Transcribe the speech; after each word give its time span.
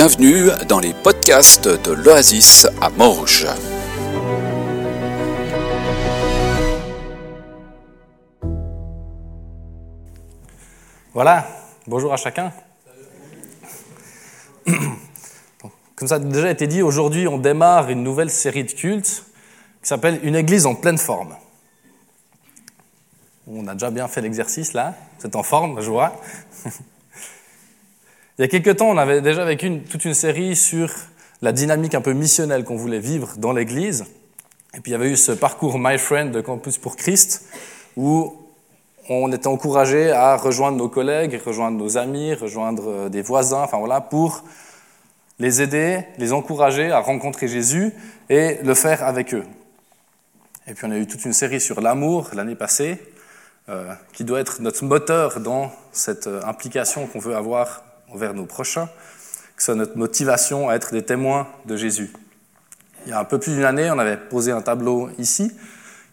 Bienvenue 0.00 0.50
dans 0.68 0.78
les 0.78 0.94
podcasts 0.94 1.66
de 1.66 1.90
l'Oasis 1.90 2.68
à 2.80 2.88
Morges. 2.88 3.48
Voilà, 11.12 11.48
bonjour 11.88 12.12
à 12.12 12.16
chacun. 12.16 12.52
Comme 15.96 16.06
ça 16.06 16.14
a 16.14 16.18
déjà 16.20 16.52
été 16.52 16.68
dit, 16.68 16.80
aujourd'hui 16.80 17.26
on 17.26 17.38
démarre 17.38 17.90
une 17.90 18.04
nouvelle 18.04 18.30
série 18.30 18.62
de 18.62 18.70
cultes 18.70 19.24
qui 19.82 19.88
s'appelle 19.88 20.20
Une 20.22 20.36
église 20.36 20.66
en 20.66 20.76
pleine 20.76 20.98
forme. 20.98 21.34
On 23.48 23.66
a 23.66 23.72
déjà 23.72 23.90
bien 23.90 24.06
fait 24.06 24.20
l'exercice 24.20 24.74
là, 24.74 24.94
c'est 25.18 25.34
en 25.34 25.42
forme, 25.42 25.80
je 25.80 25.90
vois. 25.90 26.12
Il 28.38 28.42
y 28.42 28.44
a 28.44 28.48
quelques 28.48 28.76
temps, 28.76 28.90
on 28.90 28.98
avait 28.98 29.20
déjà 29.20 29.44
vécu 29.44 29.80
toute 29.80 30.04
une 30.04 30.14
série 30.14 30.54
sur 30.54 30.94
la 31.42 31.50
dynamique 31.50 31.96
un 31.96 32.00
peu 32.00 32.12
missionnelle 32.12 32.62
qu'on 32.62 32.76
voulait 32.76 33.00
vivre 33.00 33.34
dans 33.36 33.52
l'Église. 33.52 34.04
Et 34.76 34.80
puis 34.80 34.90
il 34.90 34.92
y 34.92 34.94
avait 34.94 35.10
eu 35.10 35.16
ce 35.16 35.32
parcours 35.32 35.76
My 35.76 35.98
Friend 35.98 36.30
de 36.30 36.40
Campus 36.40 36.78
pour 36.78 36.94
Christ, 36.94 37.46
où 37.96 38.36
on 39.08 39.32
était 39.32 39.48
encouragé 39.48 40.12
à 40.12 40.36
rejoindre 40.36 40.78
nos 40.78 40.88
collègues, 40.88 41.40
rejoindre 41.44 41.78
nos 41.78 41.98
amis, 41.98 42.32
rejoindre 42.32 42.88
euh, 42.88 43.08
des 43.08 43.22
voisins, 43.22 43.62
enfin 43.62 43.78
voilà, 43.78 44.00
pour 44.00 44.44
les 45.40 45.60
aider, 45.60 46.04
les 46.18 46.32
encourager 46.32 46.92
à 46.92 47.00
rencontrer 47.00 47.48
Jésus 47.48 47.92
et 48.30 48.58
le 48.62 48.74
faire 48.74 49.02
avec 49.02 49.34
eux. 49.34 49.42
Et 50.68 50.74
puis 50.74 50.86
on 50.86 50.92
a 50.92 50.96
eu 50.96 51.08
toute 51.08 51.24
une 51.24 51.32
série 51.32 51.60
sur 51.60 51.80
l'amour 51.80 52.30
l'année 52.34 52.54
passée, 52.54 52.98
euh, 53.68 53.92
qui 54.12 54.22
doit 54.22 54.38
être 54.38 54.62
notre 54.62 54.84
moteur 54.84 55.40
dans 55.40 55.72
cette 55.90 56.28
euh, 56.28 56.40
implication 56.44 57.08
qu'on 57.08 57.18
veut 57.18 57.34
avoir 57.34 57.82
envers 58.12 58.34
nos 58.34 58.46
prochains, 58.46 58.86
que 59.56 59.62
ce 59.62 59.66
soit 59.66 59.74
notre 59.74 59.96
motivation 59.96 60.68
à 60.68 60.74
être 60.74 60.92
des 60.92 61.02
témoins 61.02 61.48
de 61.66 61.76
Jésus. 61.76 62.12
Il 63.06 63.10
y 63.10 63.12
a 63.12 63.20
un 63.20 63.24
peu 63.24 63.38
plus 63.38 63.54
d'une 63.54 63.64
année, 63.64 63.90
on 63.90 63.98
avait 63.98 64.16
posé 64.16 64.52
un 64.52 64.60
tableau 64.60 65.10
ici 65.18 65.52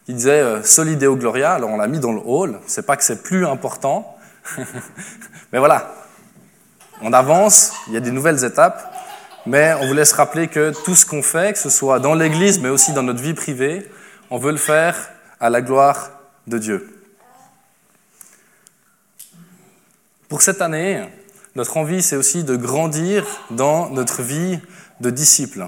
qui 0.05 0.13
disait 0.13 0.41
euh, 0.41 0.63
Solideo 0.63 1.15
Gloria. 1.15 1.53
Alors 1.53 1.71
on 1.71 1.77
l'a 1.77 1.87
mis 1.87 1.99
dans 1.99 2.13
le 2.13 2.21
hall. 2.23 2.59
C'est 2.67 2.85
pas 2.85 2.95
que 2.95 3.03
c'est 3.03 3.23
plus 3.23 3.45
important, 3.45 4.17
mais 5.51 5.59
voilà, 5.59 5.93
on 7.01 7.11
avance. 7.11 7.73
Il 7.87 7.93
y 7.93 7.97
a 7.97 7.99
des 7.99 8.11
nouvelles 8.11 8.43
étapes, 8.43 8.93
mais 9.45 9.73
on 9.81 9.87
vous 9.87 9.93
laisse 9.93 10.13
rappeler 10.13 10.47
que 10.47 10.73
tout 10.83 10.95
ce 10.95 11.05
qu'on 11.05 11.23
fait, 11.23 11.53
que 11.53 11.59
ce 11.59 11.69
soit 11.69 11.99
dans 11.99 12.13
l'Église, 12.13 12.59
mais 12.59 12.69
aussi 12.69 12.93
dans 12.93 13.03
notre 13.03 13.21
vie 13.21 13.33
privée, 13.33 13.89
on 14.29 14.37
veut 14.37 14.51
le 14.51 14.57
faire 14.57 14.95
à 15.39 15.49
la 15.49 15.61
gloire 15.61 16.11
de 16.47 16.57
Dieu. 16.57 16.91
Pour 20.29 20.41
cette 20.41 20.61
année, 20.61 21.03
notre 21.55 21.77
envie, 21.77 22.01
c'est 22.01 22.17
aussi 22.17 22.43
de 22.43 22.55
grandir 22.55 23.25
dans 23.49 23.89
notre 23.89 24.21
vie 24.21 24.59
de 24.99 25.09
disciple. 25.09 25.67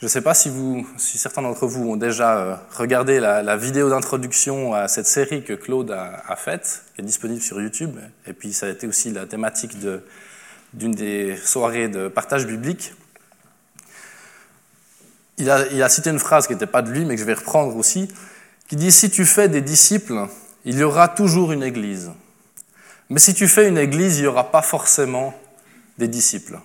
Je 0.00 0.06
ne 0.06 0.08
sais 0.08 0.22
pas 0.22 0.34
si, 0.34 0.48
vous, 0.48 0.88
si 0.96 1.18
certains 1.18 1.42
d'entre 1.42 1.66
vous 1.66 1.90
ont 1.90 1.96
déjà 1.96 2.38
euh, 2.38 2.56
regardé 2.72 3.20
la, 3.20 3.56
vidéo 3.56 3.90
d'introduction 3.90 4.74
à 4.74 4.88
cette 4.88 5.06
série 5.06 5.44
que 5.44 5.52
Claude 5.52 5.90
a, 5.90 6.36
faite, 6.36 6.84
qui 6.94 7.02
est 7.02 7.04
disponible 7.04 7.42
sur 7.42 7.60
YouTube. 7.60 7.96
Et 8.26 8.32
puis 8.32 8.52
ça 8.52 8.66
a 8.66 8.70
été 8.70 8.86
aussi 8.86 9.10
la 9.12 9.26
thématique 9.26 9.76
d'une 10.72 10.92
des 10.92 11.36
soirées 11.36 11.88
de 11.88 12.08
partage 12.08 12.46
biblique. 12.46 12.94
Il 15.36 15.50
a, 15.50 15.66
il 15.70 15.82
a 15.82 15.88
cité 15.88 16.10
une 16.10 16.18
phrase 16.18 16.46
qui 16.46 16.54
n'était 16.54 16.66
pas 16.66 16.82
de 16.82 16.90
lui, 16.90 17.04
mais 17.04 17.14
que 17.14 17.20
je 17.20 17.26
vais 17.26 17.34
reprendre 17.34 17.76
aussi, 17.76 18.08
qui 18.68 18.76
dit 18.76 18.90
Si 18.90 19.10
tu 19.10 19.26
fais 19.26 19.48
des 19.48 19.60
disciples, 19.60 20.28
il 20.64 20.78
y 20.78 20.82
aura 20.82 21.08
toujours 21.08 21.52
une 21.52 21.62
église. 21.62 22.10
Mais 23.10 23.18
si 23.18 23.34
tu 23.34 23.48
fais 23.48 23.68
une 23.68 23.76
église, 23.76 24.18
il 24.18 24.22
n'y 24.22 24.26
aura 24.28 24.52
pas 24.52 24.62
forcément 24.62 25.34
des 25.98 26.06
disciples. 26.06 26.58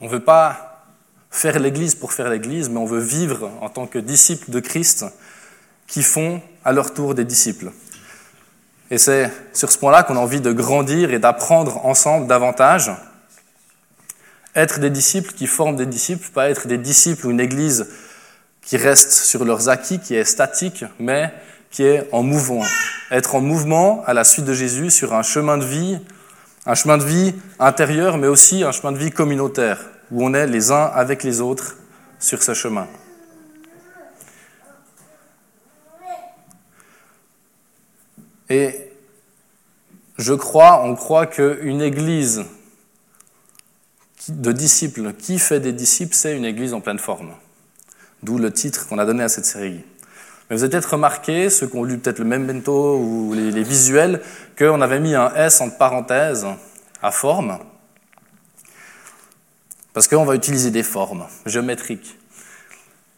On 0.00 0.06
ne 0.06 0.10
veut 0.10 0.20
pas 0.20 0.84
faire 1.30 1.58
l'église 1.60 1.94
pour 1.94 2.12
faire 2.12 2.28
l'église, 2.28 2.68
mais 2.68 2.78
on 2.78 2.86
veut 2.86 3.00
vivre 3.00 3.50
en 3.60 3.68
tant 3.68 3.86
que 3.86 3.98
disciples 3.98 4.50
de 4.50 4.58
Christ 4.58 5.06
qui 5.86 6.02
font 6.02 6.42
à 6.64 6.72
leur 6.72 6.92
tour 6.92 7.14
des 7.14 7.24
disciples. 7.24 7.70
Et 8.90 8.98
c'est 8.98 9.30
sur 9.52 9.70
ce 9.70 9.78
point-là 9.78 10.02
qu'on 10.02 10.16
a 10.16 10.20
envie 10.20 10.40
de 10.40 10.52
grandir 10.52 11.12
et 11.12 11.18
d'apprendre 11.18 11.84
ensemble 11.86 12.26
davantage. 12.26 12.90
Être 14.56 14.80
des 14.80 14.90
disciples 14.90 15.32
qui 15.32 15.46
forment 15.46 15.76
des 15.76 15.86
disciples, 15.86 16.28
pas 16.30 16.50
être 16.50 16.66
des 16.66 16.78
disciples 16.78 17.26
ou 17.26 17.30
une 17.30 17.40
église 17.40 17.88
qui 18.60 18.76
reste 18.76 19.12
sur 19.12 19.44
leurs 19.44 19.68
acquis, 19.68 20.00
qui 20.00 20.16
est 20.16 20.24
statique, 20.24 20.84
mais 20.98 21.32
qui 21.76 21.82
est 21.82 22.08
en 22.10 22.22
mouvement. 22.22 22.64
Être 23.10 23.34
en 23.34 23.42
mouvement 23.42 24.02
à 24.06 24.14
la 24.14 24.24
suite 24.24 24.46
de 24.46 24.54
Jésus 24.54 24.90
sur 24.90 25.12
un 25.12 25.20
chemin 25.20 25.58
de 25.58 25.64
vie, 25.66 25.98
un 26.64 26.74
chemin 26.74 26.96
de 26.96 27.04
vie 27.04 27.34
intérieur, 27.58 28.16
mais 28.16 28.28
aussi 28.28 28.64
un 28.64 28.72
chemin 28.72 28.92
de 28.92 28.96
vie 28.96 29.10
communautaire, 29.10 29.84
où 30.10 30.24
on 30.24 30.32
est 30.32 30.46
les 30.46 30.70
uns 30.70 30.84
avec 30.86 31.22
les 31.22 31.42
autres 31.42 31.76
sur 32.18 32.42
ce 32.42 32.54
chemin. 32.54 32.88
Et 38.48 38.90
je 40.16 40.32
crois, 40.32 40.82
on 40.82 40.94
croit 40.94 41.26
qu'une 41.26 41.82
église 41.82 42.46
de 44.28 44.52
disciples, 44.52 45.12
qui 45.12 45.38
fait 45.38 45.60
des 45.60 45.74
disciples, 45.74 46.14
c'est 46.14 46.34
une 46.34 46.46
église 46.46 46.72
en 46.72 46.80
pleine 46.80 46.98
forme. 46.98 47.34
D'où 48.22 48.38
le 48.38 48.50
titre 48.50 48.88
qu'on 48.88 48.96
a 48.96 49.04
donné 49.04 49.24
à 49.24 49.28
cette 49.28 49.44
série. 49.44 49.84
Vous 50.48 50.62
avez 50.62 50.70
peut-être 50.70 50.92
remarqué, 50.92 51.50
ceux 51.50 51.66
qui 51.66 51.76
ont 51.76 51.82
lu 51.82 51.98
peut-être 51.98 52.20
le 52.20 52.24
même 52.24 52.46
bento 52.46 52.98
ou 52.98 53.34
les, 53.34 53.64
visuels, 53.64 54.22
qu'on 54.56 54.80
avait 54.80 55.00
mis 55.00 55.14
un 55.14 55.34
S 55.34 55.60
entre 55.60 55.76
parenthèses 55.76 56.46
à 57.02 57.10
forme, 57.10 57.58
parce 59.92 60.06
qu'on 60.06 60.24
va 60.24 60.36
utiliser 60.36 60.70
des 60.70 60.84
formes 60.84 61.24
géométriques. 61.46 62.16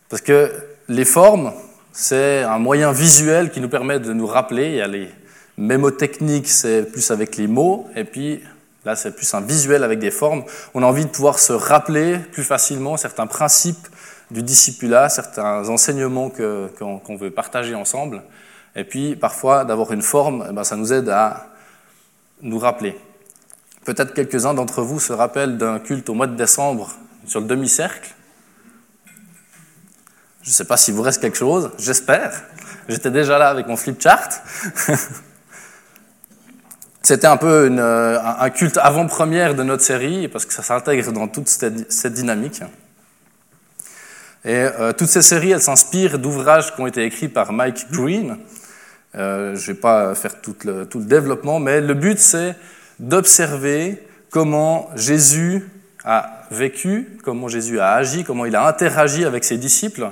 Parce 0.09 0.23
que 0.23 0.51
les 0.89 1.05
formes, 1.05 1.53
c'est 1.93 2.45
un 2.45 2.59
moyen 2.59 2.93
visuel 2.93 3.51
qui 3.51 3.61
nous 3.61 3.69
permet 3.69 4.01
de 4.01 4.15
nous 4.15 4.27
rappeler. 4.27 4.69
Il 4.69 4.77
y 4.77 4.81
a 4.81 4.89
les 4.89 5.11
mémotechniques, 5.59 6.49
c'est 6.49 6.91
plus 6.91 7.11
avec 7.11 7.37
les 7.37 7.47
mots, 7.47 7.89
et 7.95 8.05
puis 8.05 8.41
là, 8.87 8.97
c'est 8.97 9.15
plus 9.15 9.35
un 9.35 9.43
visuel 9.43 9.85
avec 9.85 9.99
des 9.99 10.11
formes. 10.11 10.45
On 10.73 10.83
a 10.83 10.87
envie 10.87 11.05
de 11.05 11.11
pouvoir 11.11 11.39
se 11.39 11.53
rappeler 11.53 12.19
plus 12.33 12.45
facilement 12.45 12.97
certains 12.97 13.27
principes 13.27 13.87
du 14.31 14.43
discipulat, 14.43 15.09
certains 15.09 15.69
enseignements 15.69 16.31
qu'on 16.31 17.17
veut 17.17 17.31
partager 17.31 17.75
ensemble. 17.75 18.23
Et 18.77 18.85
puis, 18.85 19.17
parfois, 19.17 19.65
d'avoir 19.65 19.93
une 19.93 20.03
forme, 20.03 20.47
eh 20.49 20.53
ben, 20.53 20.65
ça 20.65 20.77
nous 20.77 20.93
aide 20.93 21.09
à 21.09 21.49
nous 22.43 22.59
rappeler. 22.59 22.97
Peut-être 23.85 24.13
quelques-uns 24.13 24.55
d'entre 24.55 24.83
vous 24.83 25.01
se 25.01 25.13
rappellent 25.13 25.57
d'un 25.57 25.79
culte 25.79 26.09
au 26.11 26.15
mois 26.15 26.27
de 26.27 26.37
décembre 26.37 26.91
sur 27.27 27.41
le 27.41 27.47
demi-cercle. 27.47 28.15
Je 30.43 30.51
ne 30.51 30.55
sais 30.55 30.65
pas 30.65 30.77
s'il 30.77 30.95
vous 30.95 31.03
reste 31.03 31.21
quelque 31.21 31.37
chose, 31.37 31.71
j'espère. 31.79 32.43
J'étais 32.89 33.11
déjà 33.11 33.39
là 33.39 33.49
avec 33.49 33.67
mon 33.67 33.77
flip 33.77 34.01
chart. 34.01 34.31
C'était 37.03 37.27
un 37.27 37.37
peu 37.39 37.71
un 37.79 38.51
culte 38.51 38.77
avant-première 38.77 39.55
de 39.55 39.63
notre 39.63 39.83
série, 39.83 40.29
parce 40.29 40.45
que 40.45 40.53
ça 40.53 40.63
s'intègre 40.63 41.11
dans 41.13 41.29
toute 41.29 41.49
cette 41.49 42.13
dynamique. 42.13 42.63
Et 44.45 44.55
euh, 44.55 44.93
toutes 44.93 45.09
ces 45.09 45.23
séries, 45.23 45.51
elles 45.51 45.61
s'inspirent 45.61 46.19
d'ouvrages 46.19 46.75
qui 46.75 46.81
ont 46.81 46.87
été 46.87 47.05
écrits 47.05 47.29
par 47.29 47.53
Mike 47.53 47.91
Green. 47.91 48.39
Euh, 49.15 49.57
je 49.57 49.71
ne 49.71 49.75
vais 49.75 49.81
pas 49.81 50.15
faire 50.15 50.41
tout 50.41 50.57
le, 50.65 50.87
tout 50.87 50.99
le, 50.99 51.07
développement, 51.07 51.59
mais 51.61 51.81
le 51.81 51.95
but, 51.95 52.19
c'est 52.19 52.55
d'observer 52.99 54.07
comment 54.31 54.91
Jésus 54.95 55.69
a 56.05 56.43
vécu, 56.51 57.19
comment 57.25 57.49
Jésus 57.49 57.81
a 57.81 57.93
agi, 57.93 58.25
comment 58.25 58.45
il 58.45 58.55
a 58.55 58.67
interagi 58.67 59.25
avec 59.25 59.45
ses 59.45 59.59
disciples 59.59 60.11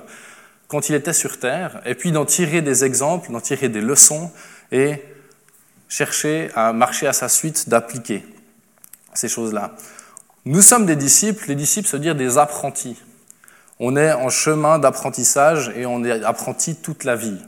quand 0.69 0.89
il 0.89 0.95
était 0.95 1.13
sur 1.13 1.39
Terre, 1.39 1.81
et 1.87 1.95
puis 1.95 2.11
d'en 2.11 2.25
tirer 2.25 2.61
des 2.61 2.85
exemples, 2.85 3.31
d'en 3.31 3.41
tirer 3.41 3.69
des 3.69 3.81
leçons, 3.81 4.33
et 4.73 5.03
chercher 5.89 6.51
à 6.57 6.73
marcher 6.73 7.07
à 7.07 7.13
sa 7.13 7.29
suite, 7.29 7.69
d'appliquer 7.69 8.25
ces 9.15 9.29
choses-là. 9.29 9.77
Nous 10.45 10.63
sommes 10.63 10.87
des 10.87 10.97
disciples, 10.97 11.45
les 11.49 11.55
disciples, 11.55 11.89
se 11.89 11.97
dire 11.97 12.15
des 12.15 12.39
apprentis. 12.39 12.97
On 13.79 13.97
est 13.97 14.13
en 14.13 14.31
chemin 14.31 14.79
d'apprentissage 14.79 15.71
et 15.77 15.85
on 15.85 16.03
est 16.03 16.25
apprenti 16.25 16.77
toute 16.77 17.05
la 17.05 17.15
vie. 17.15 17.39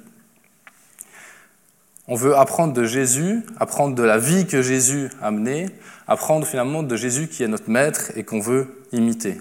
On 2.06 2.14
veut 2.14 2.36
apprendre 2.36 2.72
de 2.72 2.84
Jésus, 2.84 3.44
apprendre 3.58 3.94
de 3.94 4.02
la 4.02 4.18
vie 4.18 4.46
que 4.46 4.62
Jésus 4.62 5.10
a 5.22 5.30
menée, 5.30 5.68
apprendre 6.06 6.46
finalement 6.46 6.82
de 6.82 6.96
Jésus 6.96 7.28
qui 7.28 7.42
est 7.42 7.48
notre 7.48 7.70
maître 7.70 8.12
et 8.16 8.24
qu'on 8.24 8.40
veut 8.40 8.82
imiter. 8.92 9.40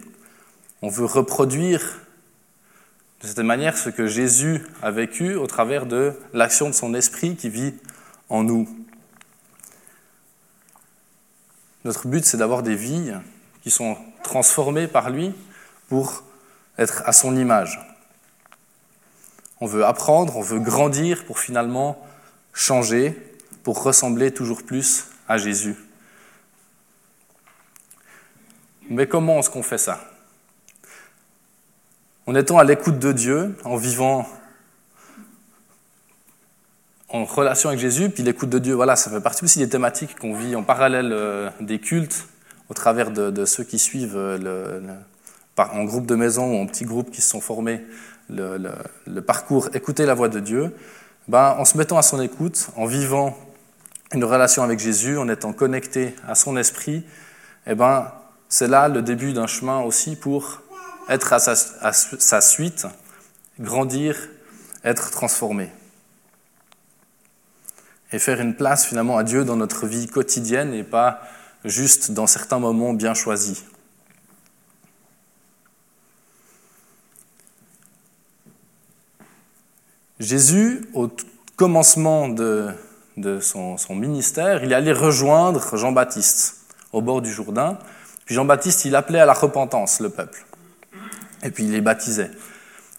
On 0.81 0.89
veut 0.89 1.05
reproduire 1.05 1.99
de 3.21 3.27
cette 3.27 3.39
manière 3.39 3.77
ce 3.77 3.89
que 3.89 4.07
Jésus 4.07 4.65
a 4.81 4.91
vécu 4.91 5.35
au 5.35 5.47
travers 5.47 5.85
de 5.85 6.13
l'action 6.33 6.67
de 6.67 6.73
son 6.73 6.93
esprit 6.93 7.35
qui 7.35 7.49
vit 7.49 7.73
en 8.29 8.43
nous. 8.43 8.67
Notre 11.83 12.07
but, 12.07 12.25
c'est 12.25 12.37
d'avoir 12.37 12.63
des 12.63 12.75
vies 12.75 13.13
qui 13.63 13.71
sont 13.71 13.97
transformées 14.23 14.87
par 14.87 15.09
lui 15.09 15.33
pour 15.87 16.23
être 16.77 17.03
à 17.05 17.11
son 17.11 17.35
image. 17.35 17.79
On 19.59 19.65
veut 19.65 19.85
apprendre, 19.85 20.37
on 20.37 20.41
veut 20.41 20.59
grandir 20.59 21.25
pour 21.25 21.39
finalement 21.39 22.05
changer, 22.53 23.17
pour 23.63 23.81
ressembler 23.83 24.31
toujours 24.31 24.63
plus 24.63 25.05
à 25.27 25.37
Jésus. 25.37 25.75
Mais 28.89 29.07
comment 29.07 29.39
est-ce 29.39 29.49
qu'on 29.49 29.63
fait 29.63 29.77
ça? 29.77 29.99
En 32.25 32.35
étant 32.35 32.57
à 32.57 32.63
l'écoute 32.63 32.99
de 32.99 33.11
Dieu, 33.11 33.55
en 33.63 33.77
vivant 33.77 34.27
en 37.09 37.23
relation 37.23 37.69
avec 37.69 37.79
Jésus, 37.79 38.09
puis 38.09 38.23
l'écoute 38.23 38.49
de 38.49 38.59
Dieu, 38.59 38.73
voilà, 38.73 38.95
ça 38.95 39.09
fait 39.09 39.21
partie 39.21 39.43
aussi 39.43 39.59
des 39.59 39.69
thématiques 39.69 40.17
qu'on 40.19 40.35
vit 40.35 40.55
en 40.55 40.63
parallèle 40.63 41.11
euh, 41.13 41.49
des 41.61 41.79
cultes, 41.79 42.27
au 42.69 42.73
travers 42.73 43.11
de, 43.11 43.45
ceux 43.45 43.63
qui 43.63 43.79
suivent 43.79 44.17
euh, 44.17 44.37
le, 44.37 44.81
en 45.57 45.83
groupe 45.83 46.05
de 46.05 46.15
maison 46.15 46.53
ou 46.53 46.61
en 46.61 46.67
petits 46.67 46.85
groupes 46.85 47.11
qui 47.11 47.21
se 47.21 47.29
sont 47.29 47.41
formés 47.41 47.81
le, 48.29 49.19
parcours 49.21 49.69
Écouter 49.73 50.05
la 50.05 50.13
voix 50.13 50.29
de 50.29 50.39
Dieu, 50.39 50.75
ben, 51.27 51.55
en 51.57 51.65
se 51.65 51.77
mettant 51.77 51.97
à 51.97 52.01
son 52.01 52.21
écoute, 52.21 52.69
en 52.75 52.85
vivant 52.85 53.37
une 54.13 54.23
relation 54.23 54.63
avec 54.63 54.79
Jésus, 54.79 55.17
en 55.17 55.27
étant 55.27 55.53
connecté 55.53 56.15
à 56.27 56.35
son 56.35 56.55
esprit, 56.57 57.05
eh 57.65 57.75
ben, 57.75 58.11
c'est 58.49 58.67
là 58.67 58.87
le 58.87 59.01
début 59.01 59.33
d'un 59.33 59.47
chemin 59.47 59.81
aussi 59.81 60.15
pour 60.15 60.61
être 61.09 61.33
à 61.33 61.39
sa, 61.39 62.41
suite, 62.41 62.85
grandir, 63.59 64.15
être 64.83 65.11
transformé. 65.11 65.69
Et 68.13 68.19
faire 68.19 68.39
une 68.39 68.55
place 68.55 68.85
finalement 68.85 69.17
à 69.17 69.23
Dieu 69.23 69.43
dans 69.43 69.57
notre 69.57 69.85
vie 69.85 70.07
quotidienne 70.07 70.73
et 70.73 70.83
pas 70.83 71.21
juste 71.65 72.11
dans 72.11 72.27
certains 72.27 72.59
moments 72.59 72.93
bien 72.93 73.13
choisis. 73.13 73.65
Jésus, 80.19 80.81
au 80.93 81.09
commencement 81.55 82.27
de, 82.27 82.73
son, 83.41 83.77
ministère, 83.91 84.63
il 84.63 84.73
allait 84.73 84.93
rejoindre 84.93 85.77
Jean-Baptiste 85.77 86.55
au 86.91 87.01
bord 87.01 87.21
du 87.21 87.31
Jourdain. 87.31 87.77
Puis 88.25 88.35
Jean-Baptiste, 88.35 88.85
il 88.85 88.95
appelait 88.95 89.19
à 89.19 89.25
la 89.25 89.33
repentance 89.33 89.99
le 89.99 90.09
peuple. 90.09 90.45
Et 91.43 91.51
puis 91.51 91.65
il 91.65 91.71
les 91.71 91.81
baptisait. 91.81 92.31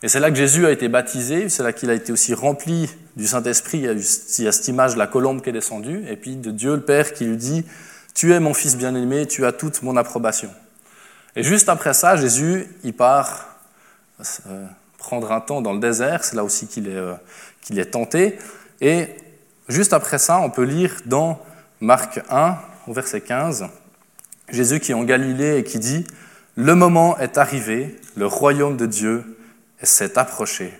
Et 0.02 0.08
c'est 0.08 0.20
là 0.20 0.30
que 0.30 0.36
Jésus 0.36 0.64
a 0.64 0.70
été 0.70 0.88
baptisé, 0.88 1.48
c'est 1.48 1.64
là 1.64 1.72
qu'il 1.72 1.90
a 1.90 1.94
été 1.94 2.12
aussi 2.12 2.32
rempli 2.32 2.88
du 3.16 3.26
Saint-Esprit. 3.26 3.78
Il 3.78 4.44
y 4.44 4.46
a, 4.46 4.52
cette 4.52 4.68
image 4.68 4.94
de 4.94 4.98
la 4.98 5.08
colombe 5.08 5.42
qui 5.42 5.50
est 5.50 5.52
descendue, 5.52 6.04
et 6.08 6.16
puis 6.16 6.36
de 6.36 6.52
Dieu 6.52 6.76
le 6.76 6.82
Père 6.82 7.12
qui 7.12 7.24
lui 7.24 7.36
dit 7.36 7.64
Tu 8.14 8.32
es 8.32 8.38
mon 8.38 8.54
fils 8.54 8.76
bien-aimé, 8.76 9.26
tu 9.26 9.44
as 9.44 9.50
toute 9.50 9.82
mon 9.82 9.96
approbation. 9.96 10.50
Et 11.34 11.42
juste 11.42 11.68
après 11.68 11.94
ça, 11.94 12.16
Jésus, 12.16 12.68
il 12.84 12.94
part 12.94 13.48
euh, 14.46 14.66
prendre 14.98 15.32
un 15.32 15.40
temps 15.40 15.62
dans 15.62 15.72
le 15.72 15.80
désert, 15.80 16.24
c'est 16.24 16.36
là 16.36 16.44
aussi 16.44 16.66
qu'il 16.66 16.88
est, 16.88 16.96
euh, 16.96 17.14
qu'il 17.62 17.78
est 17.78 17.92
tenté. 17.92 18.38
Et 18.80 19.06
juste 19.68 19.92
après 19.92 20.18
ça, 20.18 20.40
on 20.40 20.50
peut 20.50 20.64
lire 20.64 20.96
dans 21.06 21.40
Marc 21.80 22.20
1, 22.28 22.58
au 22.88 22.92
verset 22.92 23.20
15, 23.20 23.66
Jésus 24.50 24.80
qui 24.80 24.92
est 24.92 24.94
en 24.94 25.04
Galilée 25.04 25.58
et 25.58 25.64
qui 25.64 25.78
dit, 25.78 26.04
Le 26.56 26.74
moment 26.74 27.16
est 27.18 27.38
arrivé, 27.38 27.96
le 28.16 28.26
royaume 28.26 28.76
de 28.76 28.86
Dieu 28.86 29.38
s'est 29.82 30.18
approché. 30.18 30.72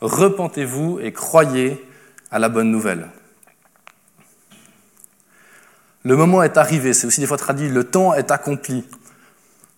Repentez-vous 0.00 1.00
et 1.00 1.12
croyez 1.12 1.84
à 2.30 2.38
la 2.38 2.48
bonne 2.48 2.70
nouvelle. 2.70 3.08
Le 6.04 6.16
moment 6.16 6.42
est 6.42 6.56
arrivé, 6.56 6.94
c'est 6.94 7.06
aussi 7.06 7.20
des 7.20 7.26
fois 7.26 7.36
traduit, 7.36 7.68
le 7.68 7.84
temps 7.84 8.14
est 8.14 8.30
accompli. 8.30 8.84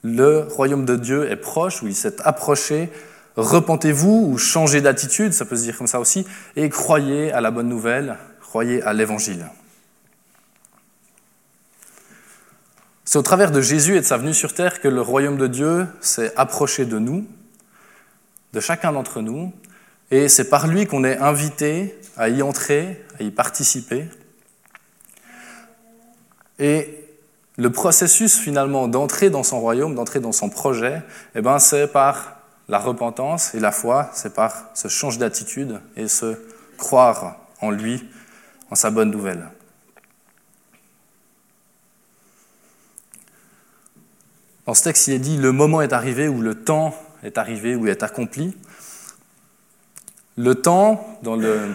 Le 0.03 0.41
royaume 0.41 0.85
de 0.85 0.97
Dieu 0.97 1.31
est 1.31 1.37
proche, 1.37 1.83
ou 1.83 1.89
il 1.89 1.95
s'est 1.95 2.21
approché, 2.23 2.91
repentez-vous 3.41 4.31
ou 4.33 4.39
changez 4.39 4.81
d'attitude, 4.81 5.33
ça 5.33 5.45
peut 5.45 5.57
se 5.57 5.63
dire 5.63 5.77
comme 5.77 5.87
ça 5.87 6.01
aussi, 6.01 6.27
et 6.57 6.69
croyez 6.69 7.33
à 7.33 7.41
la 7.41 7.51
bonne 7.51 7.69
nouvelle, 7.69 8.17
croyez 8.41 8.83
à 8.83 8.93
l'évangile. 8.93 9.47
C'est 13.05 13.19
au 13.19 13.23
travers 13.23 13.51
de 13.51 13.61
Jésus 13.61 13.97
et 13.97 14.01
de 14.01 14.05
sa 14.05 14.19
venue 14.19 14.35
sur 14.35 14.55
terre 14.55 14.81
que 14.81 14.89
le 14.89 15.01
royaume 15.01 15.37
de 15.37 15.47
Dieu 15.47 15.87
s'est 16.01 16.33
approché 16.37 16.85
de 16.85 16.99
nous, 16.99 17.27
de 18.53 18.61
chacun 18.61 18.93
d'entre 18.93 19.21
nous, 19.21 19.53
et 20.11 20.29
c'est 20.29 20.49
par 20.49 20.67
lui 20.67 20.87
qu'on 20.87 21.05
est 21.05 21.19
invité 21.19 21.99
à 22.17 22.29
y 22.29 22.43
entrer, 22.43 23.05
à 23.19 23.23
y 23.23 23.31
participer. 23.31 24.07
Et 26.59 27.01
le 27.57 27.71
processus 27.71 28.39
finalement 28.39 28.89
d'entrer 28.89 29.31
dans 29.31 29.43
son 29.43 29.61
royaume, 29.61 29.95
d'entrer 29.95 30.21
dans 30.21 30.33
son 30.33 30.49
projet, 30.49 31.03
eh 31.35 31.41
ben, 31.41 31.59
c'est 31.59 31.87
par 31.87 32.40
la 32.71 32.79
repentance 32.79 33.53
et 33.57 33.61
la 33.61 33.73
foi, 33.73 34.11
c'est 34.15 34.33
par 34.33 34.71
ce 34.75 34.87
change 34.87 35.19
d'attitude 35.19 35.81
et 35.97 36.07
se 36.07 36.37
croire 36.79 37.37
en 37.61 37.73
lui, 37.73 38.09
en 38.71 38.77
sa 38.77 38.93
bonne 38.93 39.11
nouvelle. 39.11 39.49
Dans 44.67 44.75
ce 44.75 44.85
texte, 44.85 45.09
il 45.09 45.15
est 45.15 45.19
dit 45.19 45.37
le 45.37 45.51
moment 45.51 45.83
est 45.83 45.93
arrivé 45.93 46.29
ou 46.29 46.41
le 46.41 46.55
temps 46.55 46.95
est 47.25 47.39
arrivé 47.39 47.75
ou 47.75 47.89
est 47.89 48.05
accompli. 48.05 48.57
Le 50.37 50.55
temps, 50.55 51.19
dans 51.23 51.35
le, 51.35 51.75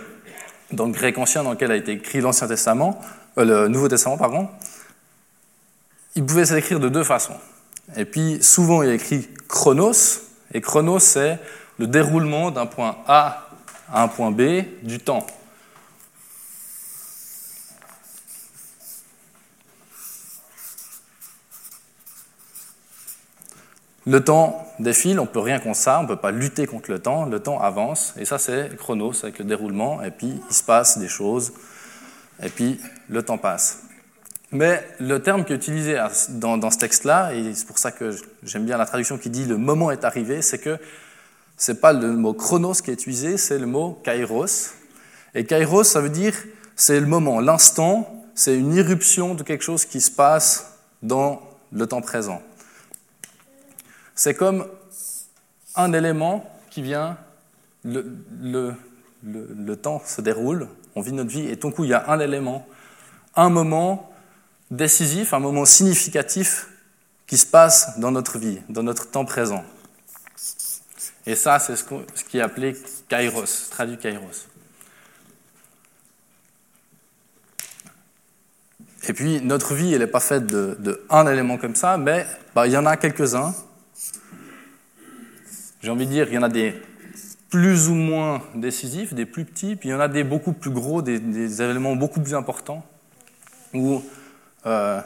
dans 0.72 0.86
le 0.86 0.94
grec 0.94 1.18
ancien 1.18 1.44
dans 1.44 1.52
lequel 1.52 1.72
a 1.72 1.76
été 1.76 1.92
écrit 1.92 2.22
l'Ancien 2.22 2.48
Testament, 2.48 3.02
euh, 3.38 3.44
le 3.44 3.68
Nouveau 3.68 3.90
Testament, 3.90 4.18
pardon, 4.18 4.48
il 6.16 6.26
pouvait 6.26 6.46
s'écrire 6.46 6.80
de 6.80 6.88
deux 6.88 7.04
façons. 7.04 7.36
Et 7.98 8.06
puis 8.06 8.42
souvent 8.42 8.82
il 8.82 8.90
est 8.90 8.96
écrit 8.96 9.28
chronos, 9.50 10.25
et 10.56 10.62
chronos, 10.62 11.00
c'est 11.00 11.38
le 11.78 11.86
déroulement 11.86 12.50
d'un 12.50 12.66
point 12.66 12.96
A 13.08 13.50
à 13.92 14.04
un 14.04 14.08
point 14.08 14.32
B 14.32 14.64
du 14.84 15.00
temps. 15.00 15.28
Le 24.08 24.24
temps 24.24 24.66
défile, 24.80 25.20
on 25.20 25.24
ne 25.24 25.28
peut 25.28 25.40
rien 25.40 25.60
contre 25.60 25.76
ça, 25.76 26.00
on 26.00 26.04
ne 26.04 26.08
peut 26.08 26.16
pas 26.16 26.32
lutter 26.32 26.68
contre 26.68 26.90
le 26.90 27.00
temps, 27.00 27.26
le 27.26 27.42
temps 27.42 27.60
avance, 27.60 28.14
et 28.18 28.24
ça 28.24 28.38
c'est 28.38 28.78
chronos 28.78 29.24
avec 29.24 29.40
le 29.40 29.46
déroulement, 29.46 30.02
et 30.04 30.12
puis 30.12 30.42
il 30.50 30.56
se 30.56 30.64
passe 30.64 30.98
des 31.00 31.10
choses, 31.10 31.52
et 32.42 32.50
puis 32.50 32.80
le 33.10 33.24
temps 33.24 33.38
passe. 33.38 33.85
Mais 34.56 34.88
le 35.02 35.22
terme 35.22 35.44
qui 35.44 35.52
est 35.52 35.58
utilisé 35.58 36.02
dans, 36.30 36.72
ce 36.72 36.78
texte-là, 36.78 37.34
et 37.34 37.54
c'est 37.54 37.68
pour 37.68 37.78
ça 37.78 37.92
que 37.92 38.16
j'aime 38.42 38.66
bien 38.66 38.78
la 38.78 38.86
traduction 38.86 39.18
qui 39.18 39.30
dit 39.30 39.44
le 39.44 39.58
moment 39.58 39.92
est 39.92 40.06
arrivé, 40.06 40.42
c'est 40.42 40.60
que 40.60 40.78
ce 41.58 41.74
n'est 41.74 41.78
pas 41.78 41.92
le 41.92 42.14
mot 42.14 42.34
chronos 42.34 42.76
qui 42.76 42.90
est 42.90 42.94
utilisé, 42.94 43.38
c'est 43.38 43.60
le 43.60 43.66
mot 43.66 44.00
kairos. 44.02 44.72
Et 45.34 45.46
kairos, 45.46 45.84
ça 45.84 46.00
veut 46.00 46.10
dire 46.10 46.34
c'est 46.78 47.02
le 47.02 47.06
moment, 47.06 47.42
l'instant, 47.42 48.26
c'est 48.34 48.58
une 48.58 48.74
irruption 48.74 49.36
de 49.36 49.44
quelque 49.44 49.62
chose 49.62 49.84
qui 49.84 50.00
se 50.00 50.12
passe 50.12 50.78
dans 51.04 51.42
le 51.74 51.86
temps 51.86 52.02
présent. 52.02 52.42
C'est 54.16 54.36
comme 54.36 54.66
un 55.76 55.92
élément 55.92 56.50
qui 56.70 56.82
vient, 56.82 57.18
le, 57.84 58.06
le, 59.22 59.76
temps 59.76 60.02
se 60.06 60.22
déroule, 60.22 60.70
on 60.96 61.02
vit 61.02 61.12
notre 61.12 61.30
vie, 61.30 61.50
et 61.50 61.58
tout 61.58 61.72
coup, 61.72 61.84
il 61.84 61.90
y 61.90 61.94
a 61.94 62.10
un 62.10 62.22
élément, 62.22 62.66
un 63.36 63.50
moment 63.50 64.15
décisif, 64.72 65.34
un 65.34 65.40
moment 65.40 65.66
significatif 65.66 66.68
qui 67.28 67.38
se 67.38 67.46
passe 67.46 68.00
dans 68.00 68.12
notre 68.12 68.38
vie, 68.38 68.62
dans 68.70 68.84
notre 68.84 69.10
temps 69.10 69.26
présent. 69.26 69.64
Et 71.26 71.36
ça, 71.36 71.60
c'est 71.60 71.76
ce, 71.76 71.84
qui 72.30 72.38
est 72.38 72.42
appelé 72.42 72.76
kairos, 73.10 73.70
traduit 73.72 73.98
kairos. 73.98 74.48
Et 79.08 79.14
puis, 79.14 79.42
notre 79.42 79.74
vie, 79.74 79.94
elle 79.94 80.00
n'est 80.00 80.08
pas 80.08 80.20
faite 80.20 80.46
de, 80.46 81.06
un 81.10 81.28
élément 81.28 81.58
comme 81.58 81.76
ça, 81.76 81.98
mais 81.98 82.26
bah, 82.54 82.68
il 82.68 82.74
y 82.74 82.78
en 82.78 82.86
a 82.86 82.98
quelques-uns. 82.98 83.54
J'ai 85.82 85.92
envie 85.92 86.08
de 86.08 86.12
dire, 86.12 86.28
il 86.28 86.34
y 86.34 86.38
en 86.38 86.44
a 86.44 86.50
des 86.50 86.76
plus 87.50 87.88
ou 87.88 87.94
moins 87.94 88.44
décisifs, 88.56 89.14
des 89.14 89.26
plus 89.26 89.46
petits, 89.46 89.76
puis 89.76 89.90
il 89.90 89.92
y 89.92 89.96
en 89.96 90.00
a 90.00 90.08
des 90.08 90.24
beaucoup 90.24 90.54
plus 90.54 90.72
gros, 90.72 91.02
des, 91.02 91.20
des 91.20 91.62
éléments 91.62 91.96
beaucoup 91.96 92.20
plus 92.20 92.34
importants, 92.34 92.84
où 93.74 94.04
euh, 94.66 95.02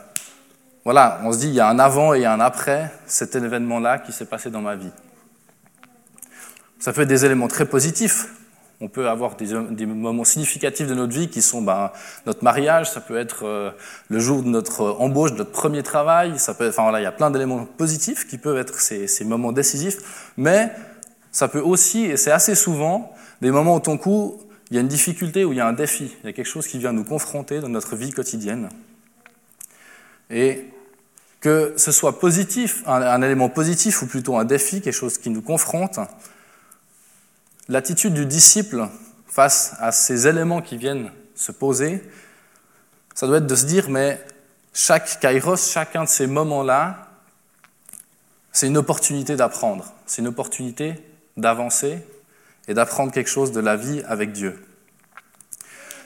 voilà, 0.85 1.19
on 1.23 1.31
se 1.31 1.39
dit, 1.39 1.47
il 1.47 1.53
y 1.53 1.59
a 1.59 1.67
un 1.67 1.79
avant 1.79 2.13
et 2.13 2.25
un 2.25 2.39
après 2.39 2.91
cet 3.05 3.35
événement-là 3.35 3.99
qui 3.99 4.11
s'est 4.11 4.25
passé 4.25 4.49
dans 4.49 4.61
ma 4.61 4.75
vie. 4.75 4.91
Ça 6.79 6.93
peut 6.93 7.01
être 7.01 7.09
des 7.09 7.25
éléments 7.25 7.49
très 7.49 7.65
positifs. 7.65 8.27
On 8.81 8.87
peut 8.87 9.09
avoir 9.09 9.35
des, 9.35 9.85
moments 9.85 10.23
significatifs 10.23 10.87
de 10.87 10.95
notre 10.95 11.11
vie 11.11 11.27
qui 11.27 11.41
sont 11.41 11.61
ben, 11.61 11.91
notre 12.25 12.45
mariage, 12.45 12.89
ça 12.89 13.01
peut 13.01 13.17
être 13.17 13.45
euh, 13.45 13.71
le 14.07 14.19
jour 14.19 14.41
de 14.41 14.47
notre 14.47 14.85
embauche, 14.99 15.33
de 15.33 15.39
notre 15.39 15.51
premier 15.51 15.83
travail, 15.83 16.39
ça 16.39 16.53
peut 16.53 16.69
enfin 16.69 16.97
il 16.97 17.03
y 17.03 17.05
a 17.05 17.11
plein 17.11 17.29
d'éléments 17.29 17.65
positifs 17.65 18.25
qui 18.25 18.37
peuvent 18.37 18.57
être 18.57 18.79
ces, 18.79 19.07
ces, 19.07 19.25
moments 19.25 19.51
décisifs, 19.51 20.31
mais 20.37 20.71
ça 21.33 21.49
peut 21.49 21.59
aussi, 21.59 22.05
et 22.05 22.15
c'est 22.15 22.31
assez 22.31 22.55
souvent, 22.55 23.13
des 23.41 23.51
moments 23.51 23.75
où 23.75 23.79
ton 23.81 23.97
coup, 23.97 24.39
il 24.71 24.75
y 24.75 24.77
a 24.77 24.81
une 24.81 24.87
difficulté, 24.87 25.43
où 25.43 25.51
il 25.51 25.57
y 25.57 25.61
a 25.61 25.67
un 25.67 25.73
défi, 25.73 26.15
il 26.23 26.27
y 26.27 26.29
a 26.29 26.33
quelque 26.33 26.45
chose 26.45 26.65
qui 26.65 26.79
vient 26.79 26.93
nous 26.93 27.03
confronter 27.03 27.59
dans 27.59 27.67
notre 27.67 27.97
vie 27.97 28.11
quotidienne. 28.11 28.69
Et 30.29 30.65
que 31.39 31.73
ce 31.77 31.91
soit 31.91 32.19
positif, 32.19 32.83
un, 32.85 33.21
élément 33.21 33.49
positif 33.49 34.01
ou 34.01 34.07
plutôt 34.07 34.37
un 34.37 34.45
défi, 34.45 34.81
quelque 34.81 34.93
chose 34.93 35.17
qui 35.17 35.29
nous 35.29 35.41
confronte, 35.41 35.99
l'attitude 37.67 38.13
du 38.13 38.25
disciple 38.25 38.87
face 39.27 39.75
à 39.79 39.91
ces 39.91 40.27
éléments 40.27 40.61
qui 40.61 40.77
viennent 40.77 41.11
se 41.35 41.51
poser, 41.51 42.03
ça 43.15 43.27
doit 43.27 43.37
être 43.37 43.47
de 43.47 43.55
se 43.55 43.65
dire, 43.65 43.89
mais 43.89 44.21
chaque 44.73 45.19
kairos, 45.19 45.71
chacun 45.71 46.03
de 46.03 46.09
ces 46.09 46.27
moments-là, 46.27 47.07
c'est 48.51 48.67
une 48.67 48.77
opportunité 48.77 49.35
d'apprendre, 49.35 49.93
c'est 50.05 50.21
une 50.21 50.27
opportunité 50.27 50.95
d'avancer 51.37 51.99
et 52.67 52.73
d'apprendre 52.73 53.11
quelque 53.11 53.29
chose 53.29 53.51
de 53.51 53.59
la 53.59 53.77
vie 53.77 54.03
avec 54.07 54.31
Dieu. 54.31 54.61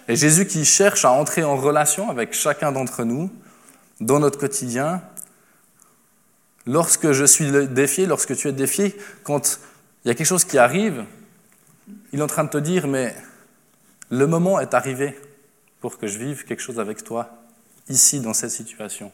Et 0.07 0.15
Jésus 0.15 0.45
qui 0.45 0.65
cherche 0.65 1.05
à 1.05 1.11
entrer 1.11 1.43
en 1.43 1.55
relation 1.55 2.09
avec 2.09 2.33
chacun 2.33 2.71
d'entre 2.71 3.03
nous 3.03 3.31
dans 3.99 4.19
notre 4.19 4.39
quotidien, 4.39 5.01
lorsque 6.65 7.11
je 7.11 7.25
suis 7.25 7.51
défié, 7.67 8.05
lorsque 8.05 8.35
tu 8.35 8.47
es 8.47 8.51
défié, 8.51 8.95
quand 9.23 9.59
il 10.03 10.09
y 10.09 10.11
a 10.11 10.15
quelque 10.15 10.27
chose 10.27 10.45
qui 10.45 10.57
arrive, 10.57 11.05
il 12.11 12.19
est 12.19 12.23
en 12.23 12.27
train 12.27 12.43
de 12.43 12.49
te 12.49 12.57
dire, 12.57 12.87
mais 12.87 13.15
le 14.09 14.27
moment 14.27 14.59
est 14.59 14.73
arrivé 14.73 15.19
pour 15.81 15.97
que 15.97 16.07
je 16.07 16.17
vive 16.17 16.45
quelque 16.45 16.61
chose 16.61 16.79
avec 16.79 17.03
toi, 17.03 17.29
ici, 17.89 18.21
dans 18.21 18.33
cette 18.33 18.51
situation. 18.51 19.11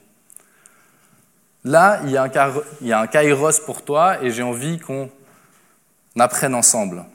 Là, 1.63 2.01
il 2.03 2.11
y 2.11 2.17
a 2.17 2.23
un, 2.23 2.53
il 2.81 3.09
kairos 3.11 3.59
pour 3.65 3.83
toi 3.83 4.23
et 4.23 4.31
j'ai 4.31 4.43
envie 4.43 4.79
qu'on 4.79 5.09
apprenne 6.17 6.55
ensemble. 6.55 7.05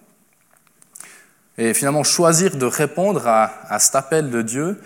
Et 1.57 1.73
finalement, 1.73 2.03
choisir 2.03 2.57
de 2.57 2.67
répondre 2.67 3.27
à 3.27 3.79
cet 3.79 3.95
appel 3.95 4.31
de 4.31 4.43
Dieu, 4.43 4.81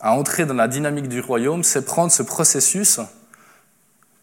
à 0.00 0.12
entrer 0.12 0.46
dans 0.46 0.54
la 0.54 0.68
dynamique 0.68 1.08
du 1.08 1.20
royaume, 1.20 1.64
c'est 1.64 1.84
prendre 1.84 2.12
ce 2.12 2.22
processus 2.22 3.00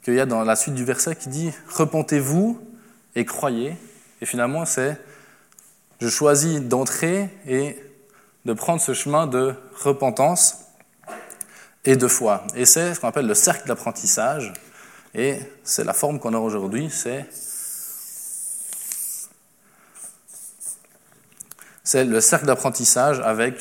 qu'il 0.03 0.13
y 0.13 0.19
a 0.19 0.25
dans 0.25 0.43
la 0.43 0.55
suite 0.55 0.75
du 0.75 0.85
verset 0.85 1.15
qui 1.15 1.29
dit 1.29 1.51
Repentez-vous 1.69 2.61
et 3.15 3.25
croyez. 3.25 3.75
Et 4.21 4.25
finalement, 4.25 4.65
c'est 4.65 4.99
je 5.99 6.09
choisis 6.09 6.61
d'entrer 6.61 7.29
et 7.47 7.77
de 8.45 8.53
prendre 8.53 8.81
ce 8.81 8.93
chemin 8.93 9.27
de 9.27 9.55
repentance 9.81 10.57
et 11.83 11.95
de 11.95 12.07
foi. 12.07 12.45
Et 12.55 12.65
c'est 12.65 12.93
ce 12.93 12.99
qu'on 12.99 13.07
appelle 13.07 13.27
le 13.27 13.33
cercle 13.33 13.67
d'apprentissage. 13.67 14.53
Et 15.13 15.39
c'est 15.63 15.83
la 15.83 15.93
forme 15.93 16.19
qu'on 16.19 16.33
a 16.33 16.37
aujourd'hui, 16.37 16.89
c'est 16.91 17.25
c'est 21.83 22.03
le 22.03 22.19
cercle 22.19 22.45
d'apprentissage 22.47 23.19
avec 23.21 23.55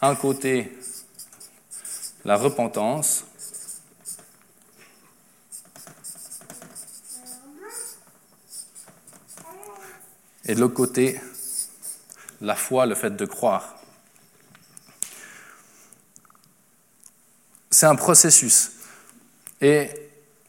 un 0.00 0.14
côté 0.14 0.72
la 2.24 2.36
repentance 2.36 3.24
et 10.44 10.54
de 10.54 10.60
l'autre 10.60 10.74
côté 10.74 11.20
la 12.40 12.54
foi, 12.54 12.86
le 12.86 12.94
fait 12.94 13.10
de 13.10 13.26
croire. 13.26 13.76
C'est 17.70 17.86
un 17.86 17.94
processus. 17.94 18.72
Et 19.60 19.90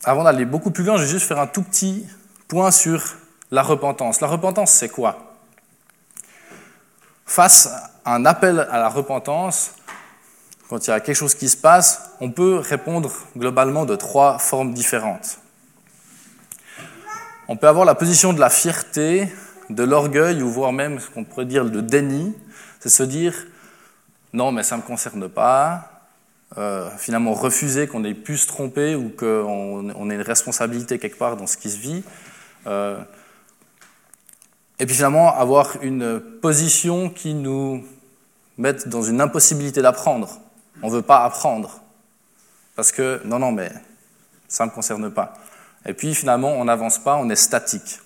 avant 0.04 0.24
d'aller 0.24 0.46
beaucoup 0.46 0.72
plus 0.72 0.84
loin, 0.84 0.98
je 0.98 1.04
vais 1.04 1.10
juste 1.10 1.28
faire 1.28 1.40
un 1.40 1.48
tout 1.48 1.64
petit 1.64 2.06
point 2.48 2.72
sur 2.72 3.04
la 3.52 3.62
repentance. 3.62 4.22
La 4.22 4.28
repentance, 4.28 4.72
c'est 4.72 4.90
quoi? 4.90 5.36
Face 7.26 7.68
à 8.04 8.16
un 8.16 8.26
appel 8.26 8.60
à 8.60 8.80
la 8.80 8.90
repentance, 8.90 9.72
quand 10.72 10.88
il 10.88 10.92
y 10.92 10.94
a 10.94 11.02
quelque 11.02 11.18
chose 11.18 11.36
qui 11.36 11.50
se 11.50 11.58
passe, 11.58 12.12
on 12.22 12.32
peut 12.32 12.56
répondre 12.56 13.12
globalement 13.36 13.84
de 13.84 13.98
trois 13.98 14.40
formes 14.40 14.74
différentes. 14.74 15.40
On 17.50 17.58
peut 17.58 17.68
avoir 17.68 17.84
la 17.84 17.94
position 17.94 18.32
de 18.32 18.40
la 18.40 18.50
fierté, 18.50 19.28
de 19.70 19.84
l'orgueil, 19.84 20.42
ou 20.42 20.50
voire 20.50 20.72
même 20.72 21.02
ce 21.02 21.10
qu'on 21.10 21.26
pourrait 21.26 21.44
dire 21.44 21.66
de 21.66 21.82
déni, 21.82 22.34
c'est 22.80 22.88
se 22.88 23.04
dire 23.04 23.36
non, 24.32 24.54
mais 24.54 24.64
ça 24.64 24.78
ne 24.78 24.82
me 24.82 24.88
concerne 24.88 25.28
pas, 25.28 26.08
euh, 26.58 26.90
finalement 26.98 27.34
refuser 27.34 27.88
qu'on 27.88 28.06
ait 28.06 28.14
pu 28.14 28.38
se 28.38 28.48
tromper 28.48 28.96
ou 28.96 29.10
qu'on 29.10 29.92
on 29.94 30.10
ait 30.10 30.16
une 30.16 30.22
responsabilité 30.22 31.00
quelque 31.00 31.18
part 31.18 31.36
dans 31.36 31.48
ce 31.48 31.58
qui 31.58 31.70
se 31.70 31.80
vit. 31.80 32.02
Euh, 32.66 32.98
et 34.80 34.86
puis 34.86 34.96
finalement 34.96 35.36
avoir 35.38 35.76
une 35.82 36.22
position 36.42 37.10
qui 37.10 37.34
nous 37.34 37.84
mette 38.58 38.88
dans 38.88 39.02
une 39.02 39.20
impossibilité 39.20 39.82
d'apprendre. 39.82 40.40
On 40.82 40.88
ne 40.88 40.94
veut 40.94 41.02
pas 41.02 41.24
apprendre. 41.24 41.82
Parce 42.76 42.92
que 42.92 43.22
non, 43.26 43.40
non, 43.40 43.52
mais 43.52 43.72
ça 44.48 44.66
ne 44.66 44.70
me 44.70 44.76
concerne 44.76 45.12
pas. 45.12 45.34
Et 45.86 45.94
puis 45.94 46.14
finalement, 46.14 46.50
on 46.50 46.66
n'avance 46.66 47.00
pas, 47.00 47.16
on 47.18 47.30
est 47.30 47.36
statique. 47.36 48.00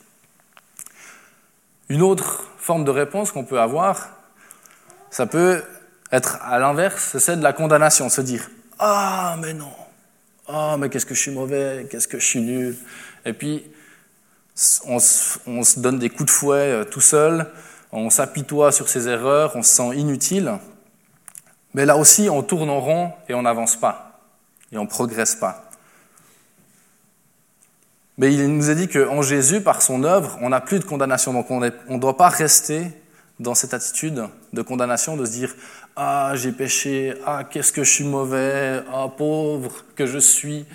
Une 1.89 2.01
autre 2.01 2.43
forme 2.57 2.83
de 2.83 2.91
réponse 2.91 3.31
qu'on 3.31 3.43
peut 3.43 3.59
avoir, 3.59 4.09
ça 5.09 5.25
peut 5.25 5.63
être 6.11 6.39
à 6.41 6.59
l'inverse, 6.59 7.09
c'est 7.11 7.19
celle 7.19 7.39
de 7.39 7.43
la 7.43 7.53
condamnation, 7.53 8.09
se 8.09 8.21
dire 8.21 8.49
Ah, 8.79 9.37
mais 9.39 9.53
non, 9.53 9.73
ah, 10.47 10.77
mais 10.79 10.89
qu'est-ce 10.89 11.05
que 11.05 11.15
je 11.15 11.21
suis 11.21 11.31
mauvais, 11.31 11.87
qu'est-ce 11.89 12.07
que 12.07 12.19
je 12.19 12.25
suis 12.25 12.41
nul. 12.41 12.75
Et 13.25 13.33
puis, 13.33 13.65
on 14.85 14.99
se, 14.99 15.79
donne 15.79 15.99
des 15.99 16.09
coups 16.09 16.25
de 16.25 16.31
fouet 16.31 16.71
euh, 16.71 16.83
tout 16.83 17.01
seul, 17.01 17.47
on 17.91 18.09
s'apitoie 18.09 18.71
sur 18.71 18.87
ses 18.87 19.07
erreurs, 19.07 19.55
on 19.55 19.63
se 19.63 19.75
sent 19.75 19.95
inutile. 19.95 20.53
Mais 21.75 21.85
là 21.85 21.97
aussi, 21.97 22.29
on 22.29 22.41
tourne 22.41 22.69
en 22.69 22.79
rond 22.79 23.11
et 23.27 23.33
on 23.33 23.41
n'avance 23.41 23.75
pas, 23.75 24.21
et 24.71 24.77
on 24.77 24.83
ne 24.83 24.89
progresse 24.89 25.35
pas. 25.35 25.69
Mais 28.17 28.33
il 28.33 28.47
nous 28.47 28.69
a 28.69 28.75
dit 28.75 28.87
qu'en 28.87 29.21
Jésus, 29.21 29.59
par 29.59 29.81
son 29.81 30.05
œuvre, 30.05 30.37
on 30.41 30.47
n'a 30.47 30.61
plus 30.61 30.79
de 30.79 30.85
condamnation. 30.85 31.33
Donc 31.33 31.51
on 31.51 31.59
ne 31.59 31.97
doit 31.97 32.15
pas 32.15 32.29
rester 32.29 32.87
dans 33.41 33.55
cette 33.55 33.73
attitude 33.73 34.23
de 34.53 34.61
condamnation, 34.61 35.17
de 35.17 35.25
se 35.25 35.31
dire 35.31 35.53
Ah, 35.97 36.31
j'ai 36.35 36.53
péché, 36.53 37.13
ah, 37.25 37.43
qu'est-ce 37.43 37.73
que 37.73 37.83
je 37.83 37.91
suis 37.91 38.05
mauvais, 38.05 38.81
ah, 38.93 39.09
pauvre 39.09 39.83
que 39.97 40.05
je 40.05 40.19
suis. 40.19 40.65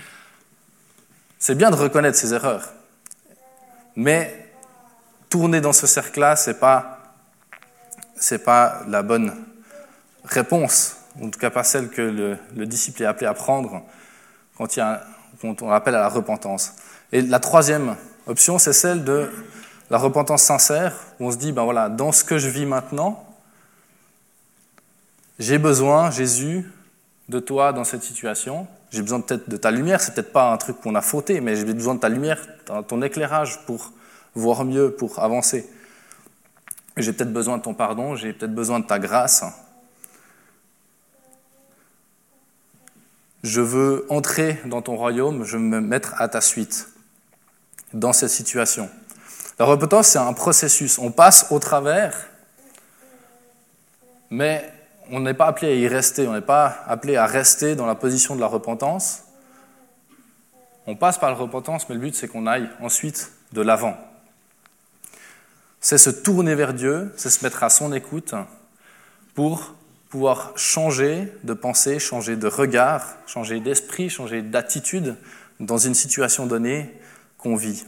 C'est 1.38 1.54
bien 1.54 1.70
de 1.70 1.76
reconnaître 1.76 2.18
ses 2.18 2.34
erreurs. 2.34 2.74
Mais 3.96 4.50
tourner 5.30 5.62
dans 5.62 5.72
ce 5.72 5.86
cercle-là, 5.86 6.36
ce 6.36 6.50
n'est 6.50 6.58
pas, 6.58 7.14
pas 8.44 8.82
la 8.86 9.02
bonne 9.02 9.46
réponse, 10.24 10.96
en 11.20 11.30
tout 11.30 11.38
cas 11.38 11.50
pas 11.50 11.64
celle 11.64 11.90
que 11.90 12.02
le, 12.02 12.38
le 12.56 12.66
disciple 12.66 13.02
est 13.02 13.06
appelé 13.06 13.26
à 13.26 13.34
prendre 13.34 13.82
quand, 14.56 14.68
quand 15.40 15.62
on 15.62 15.70
appelle 15.70 15.94
à 15.94 16.00
la 16.00 16.08
repentance. 16.08 16.72
Et 17.12 17.22
la 17.22 17.40
troisième 17.40 17.96
option, 18.26 18.58
c'est 18.58 18.72
celle 18.72 19.04
de 19.04 19.30
la 19.90 19.98
repentance 19.98 20.42
sincère, 20.42 20.94
où 21.18 21.26
on 21.26 21.32
se 21.32 21.36
dit, 21.36 21.52
ben 21.52 21.64
voilà, 21.64 21.88
dans 21.88 22.12
ce 22.12 22.22
que 22.22 22.38
je 22.38 22.48
vis 22.48 22.66
maintenant, 22.66 23.26
j'ai 25.38 25.58
besoin, 25.58 26.10
Jésus, 26.10 26.70
de 27.28 27.40
toi 27.40 27.72
dans 27.72 27.84
cette 27.84 28.02
situation. 28.02 28.66
J'ai 28.90 29.02
besoin 29.02 29.20
peut-être 29.20 29.48
de 29.48 29.56
ta 29.56 29.70
lumière, 29.70 30.00
c'est 30.00 30.14
peut-être 30.14 30.32
pas 30.32 30.52
un 30.52 30.56
truc 30.56 30.80
qu'on 30.80 30.94
a 30.94 31.00
fauté, 31.00 31.40
mais 31.40 31.56
j'ai 31.56 31.64
besoin 31.64 31.94
de 31.94 32.00
ta 32.00 32.08
lumière, 32.08 32.38
ton 32.88 33.02
éclairage 33.02 33.64
pour 33.66 33.92
voir 34.34 34.64
mieux, 34.64 34.90
pour 34.92 35.18
avancer. 35.20 35.68
J'ai 36.96 37.12
peut-être 37.12 37.32
besoin 37.32 37.58
de 37.58 37.62
ton 37.62 37.72
pardon, 37.72 38.16
j'ai 38.16 38.32
peut-être 38.32 38.54
besoin 38.54 38.80
de 38.80 38.84
ta 38.84 38.98
grâce. 38.98 39.44
Je 43.42 43.60
veux 43.60 44.06
entrer 44.10 44.60
dans 44.66 44.82
ton 44.82 44.96
royaume, 44.96 45.44
je 45.44 45.56
veux 45.56 45.62
me 45.62 45.80
mettre 45.80 46.20
à 46.20 46.28
ta 46.28 46.40
suite 46.40 46.88
dans 47.94 48.12
cette 48.12 48.30
situation. 48.30 48.88
La 49.58 49.64
repentance, 49.64 50.08
c'est 50.08 50.18
un 50.18 50.32
processus. 50.32 50.98
On 50.98 51.10
passe 51.10 51.46
au 51.50 51.58
travers, 51.58 52.28
mais 54.30 54.72
on 55.10 55.20
n'est 55.20 55.34
pas 55.34 55.46
appelé 55.46 55.72
à 55.72 55.74
y 55.74 55.88
rester. 55.88 56.26
On 56.28 56.32
n'est 56.32 56.40
pas 56.40 56.84
appelé 56.86 57.16
à 57.16 57.26
rester 57.26 57.74
dans 57.74 57.86
la 57.86 57.94
position 57.94 58.36
de 58.36 58.40
la 58.40 58.46
repentance. 58.46 59.22
On 60.86 60.96
passe 60.96 61.18
par 61.18 61.30
la 61.30 61.36
repentance, 61.36 61.88
mais 61.88 61.94
le 61.94 62.00
but, 62.00 62.14
c'est 62.14 62.28
qu'on 62.28 62.46
aille 62.46 62.68
ensuite 62.80 63.32
de 63.52 63.60
l'avant. 63.60 63.96
C'est 65.80 65.98
se 65.98 66.10
tourner 66.10 66.54
vers 66.54 66.74
Dieu, 66.74 67.12
c'est 67.16 67.30
se 67.30 67.44
mettre 67.44 67.62
à 67.62 67.70
son 67.70 67.92
écoute 67.92 68.34
pour 69.34 69.74
pouvoir 70.10 70.52
changer 70.56 71.32
de 71.44 71.54
pensée, 71.54 71.98
changer 71.98 72.36
de 72.36 72.48
regard, 72.48 73.16
changer 73.26 73.60
d'esprit, 73.60 74.10
changer 74.10 74.42
d'attitude 74.42 75.16
dans 75.60 75.78
une 75.78 75.94
situation 75.94 76.46
donnée 76.46 76.92
qu'on 77.38 77.54
vit. 77.54 77.84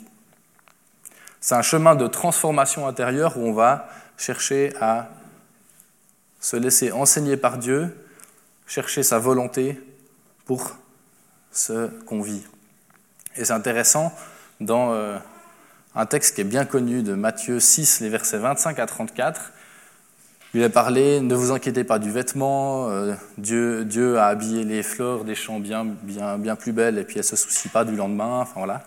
C'est 1.40 1.56
un 1.56 1.62
chemin 1.62 1.96
de 1.96 2.06
transformation 2.06 2.86
intérieure 2.86 3.36
où 3.36 3.40
on 3.40 3.52
va 3.52 3.88
chercher 4.16 4.72
à 4.80 5.10
se 6.40 6.56
laisser 6.56 6.92
enseigner 6.92 7.36
par 7.36 7.58
Dieu, 7.58 7.96
chercher 8.66 9.02
sa 9.02 9.18
volonté 9.18 9.80
pour 10.44 10.76
ce 11.50 11.88
qu'on 12.06 12.22
vit. 12.22 12.44
Et 13.36 13.44
c'est 13.44 13.52
intéressant, 13.52 14.12
dans 14.60 14.92
euh, 14.92 15.18
un 15.96 16.06
texte 16.06 16.36
qui 16.36 16.42
est 16.42 16.44
bien 16.44 16.64
connu 16.64 17.02
de 17.02 17.14
Matthieu 17.14 17.58
6, 17.58 18.00
les 18.00 18.08
versets 18.08 18.38
25 18.38 18.78
à 18.78 18.86
34, 18.86 19.52
il 20.54 20.62
est 20.62 20.68
parlé, 20.68 21.20
ne 21.20 21.34
vous 21.34 21.50
inquiétez 21.50 21.84
pas 21.84 21.98
du 21.98 22.10
vêtement, 22.10 22.90
euh, 22.90 23.14
Dieu, 23.38 23.84
Dieu 23.84 24.18
a 24.18 24.26
habillé 24.26 24.64
les 24.64 24.82
fleurs 24.82 25.24
des 25.24 25.34
champs 25.34 25.58
bien, 25.58 25.84
bien, 25.84 26.36
bien 26.36 26.56
plus 26.56 26.72
belles 26.72 26.98
et 26.98 27.04
puis 27.04 27.14
elle 27.14 27.20
ne 27.20 27.26
se 27.26 27.36
soucie 27.36 27.68
pas 27.68 27.84
du 27.84 27.96
lendemain, 27.96 28.40
enfin 28.40 28.54
voilà. 28.56 28.84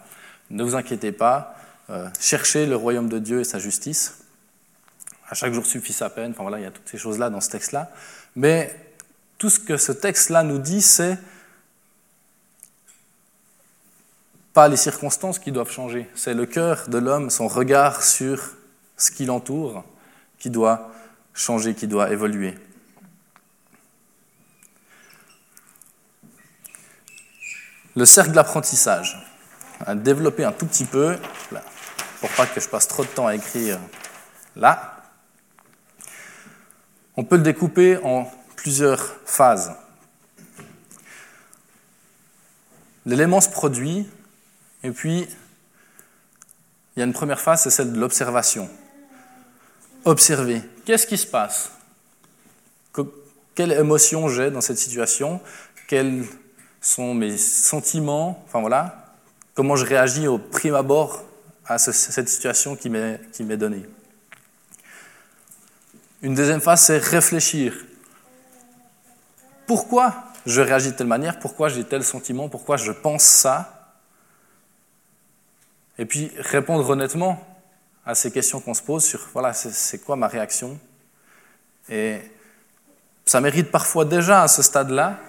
Ne 0.51 0.63
vous 0.63 0.75
inquiétez 0.75 1.11
pas, 1.11 1.55
euh, 1.89 2.07
cherchez 2.19 2.67
le 2.67 2.75
royaume 2.75 3.09
de 3.09 3.17
Dieu 3.17 3.39
et 3.39 3.43
sa 3.43 3.57
justice. 3.57 4.19
À 5.27 5.33
chaque 5.33 5.53
jour 5.53 5.65
suffit 5.65 5.93
sa 5.93 6.11
peine. 6.11 6.31
Enfin 6.31 6.43
voilà, 6.43 6.59
il 6.59 6.63
y 6.63 6.67
a 6.67 6.71
toutes 6.71 6.87
ces 6.87 6.99
choses-là 6.99 7.31
dans 7.31 7.41
ce 7.41 7.49
texte-là. 7.49 7.91
Mais 8.35 8.75
tout 9.39 9.49
ce 9.49 9.59
que 9.59 9.77
ce 9.77 9.91
texte-là 9.91 10.43
nous 10.43 10.59
dit, 10.59 10.83
c'est 10.83 11.17
pas 14.53 14.67
les 14.67 14.77
circonstances 14.77 15.39
qui 15.39 15.51
doivent 15.51 15.71
changer, 15.71 16.09
c'est 16.15 16.33
le 16.33 16.45
cœur 16.45 16.87
de 16.87 16.97
l'homme, 16.97 17.29
son 17.29 17.47
regard 17.47 18.01
sur 18.03 18.51
ce 18.95 19.11
qui 19.11 19.25
l'entoure, 19.25 19.83
qui 20.39 20.49
doit 20.49 20.91
changer, 21.35 21.75
qui 21.75 21.85
doit 21.85 22.09
évoluer. 22.11 22.57
Le 27.95 28.05
cercle 28.05 28.31
d'apprentissage, 28.31 29.17
développer 29.95 30.43
un 30.43 30.51
tout 30.51 30.65
petit 30.65 30.85
peu, 30.85 31.17
pour 32.19 32.29
pas 32.31 32.47
que 32.47 32.59
je 32.59 32.67
passe 32.67 32.87
trop 32.87 33.03
de 33.03 33.09
temps 33.09 33.27
à 33.27 33.35
écrire 33.35 33.79
là. 34.55 35.03
On 37.17 37.23
peut 37.23 37.37
le 37.37 37.43
découper 37.43 37.97
en 38.03 38.29
plusieurs 38.55 39.01
phases. 39.25 39.73
L'élément 43.05 43.39
se 43.39 43.49
produit, 43.49 44.09
et 44.83 44.91
puis 44.91 45.27
il 46.95 46.99
y 46.99 47.01
a 47.01 47.05
une 47.05 47.13
première 47.13 47.39
phase, 47.39 47.63
c'est 47.63 47.69
celle 47.69 47.93
de 47.93 47.99
l'observation. 47.99 48.69
Observer. 50.05 50.61
Qu'est-ce 50.85 51.07
qui 51.07 51.17
se 51.17 51.27
passe 51.27 51.71
Quelle 53.55 53.71
émotion 53.71 54.27
j'ai 54.29 54.51
dans 54.51 54.61
cette 54.61 54.77
situation 54.77 55.41
Quels 55.87 56.25
sont 56.79 57.15
mes 57.15 57.37
sentiments 57.37 58.43
Enfin 58.45 58.61
voilà. 58.61 59.15
Comment 59.55 59.75
je 59.75 59.85
réagis 59.85 60.27
au 60.27 60.37
prime 60.37 60.75
abord 60.75 61.23
à 61.65 61.79
cette 61.79 62.29
situation 62.29 62.75
qui 62.75 62.89
m'est 62.89 63.57
donnée. 63.57 63.85
Une 66.21 66.35
deuxième 66.35 66.61
phase, 66.61 66.81
c'est 66.81 66.97
réfléchir. 66.97 67.73
Pourquoi 69.65 70.13
je 70.45 70.61
réagis 70.61 70.91
de 70.91 70.95
telle 70.95 71.07
manière 71.07 71.39
Pourquoi 71.39 71.69
j'ai 71.69 71.83
tel 71.83 72.03
sentiment 72.03 72.49
Pourquoi 72.49 72.77
je 72.77 72.91
pense 72.91 73.23
ça 73.23 73.95
Et 75.97 76.05
puis 76.05 76.31
répondre 76.37 76.87
honnêtement 76.87 77.43
à 78.05 78.15
ces 78.15 78.31
questions 78.31 78.59
qu'on 78.59 78.73
se 78.73 78.83
pose 78.83 79.03
sur, 79.03 79.27
voilà, 79.33 79.53
c'est 79.53 79.99
quoi 79.99 80.15
ma 80.15 80.27
réaction. 80.27 80.79
Et 81.89 82.19
ça 83.25 83.41
mérite 83.41 83.71
parfois 83.71 84.05
déjà 84.05 84.43
à 84.43 84.47
ce 84.47 84.61
stade-là 84.61 85.19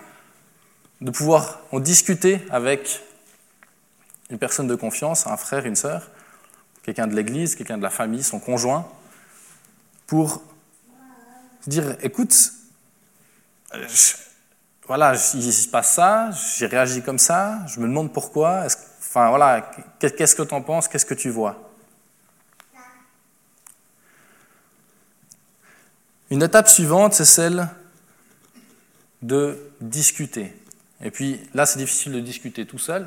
de 1.01 1.11
pouvoir 1.11 1.61
en 1.73 1.81
discuter 1.81 2.41
avec 2.51 3.03
une 4.31 4.39
personne 4.39 4.67
de 4.67 4.75
confiance, 4.75 5.27
un 5.27 5.37
frère, 5.37 5.67
une 5.67 5.77
sœur, 5.77 6.11
quelqu'un 6.83 7.07
de 7.07 7.15
l'église, 7.15 7.55
quelqu'un 7.55 7.79
de 7.79 7.83
la 7.83 7.91
famille, 7.91 8.23
son 8.23 8.41
conjoint, 8.41 8.89
pour 10.07 10.43
dire, 11.67 11.97
écoute, 12.03 12.35
voilà, 14.87 15.15
il 15.35 15.53
se 15.53 15.69
passe 15.69 15.95
ça, 15.95 16.31
j'ai 16.57 16.67
réagi 16.67 17.03
comme 17.03 17.19
ça, 17.19 17.59
je 17.67 17.81
me 17.81 17.89
demande 17.89 18.13
pourquoi, 18.13 18.67
enfin 18.99 19.29
voilà, 19.31 19.73
qu'est-ce 19.99 20.37
que 20.37 20.43
tu 20.43 20.55
en 20.55 20.63
penses, 20.63 20.89
qu'est-ce 20.89 21.07
que 21.07 21.15
tu 21.15 21.31
vois? 21.31 21.66
Une 26.31 26.43
étape 26.43 26.69
suivante, 26.69 27.15
c'est 27.15 27.25
celle 27.25 27.69
de 29.23 29.59
discuter. 29.81 30.53
Et 31.03 31.11
puis 31.11 31.41
là, 31.55 31.67
c'est 31.67 31.79
difficile 31.79 32.13
de 32.13 32.21
discuter 32.21 32.67
tout 32.67 32.79
seul. 32.79 33.07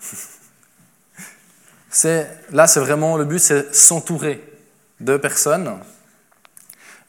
là, 2.52 2.66
c'est 2.66 2.80
vraiment 2.80 3.16
le 3.16 3.24
but, 3.24 3.38
c'est 3.38 3.74
s'entourer 3.74 4.42
de 5.00 5.16
personnes. 5.16 5.78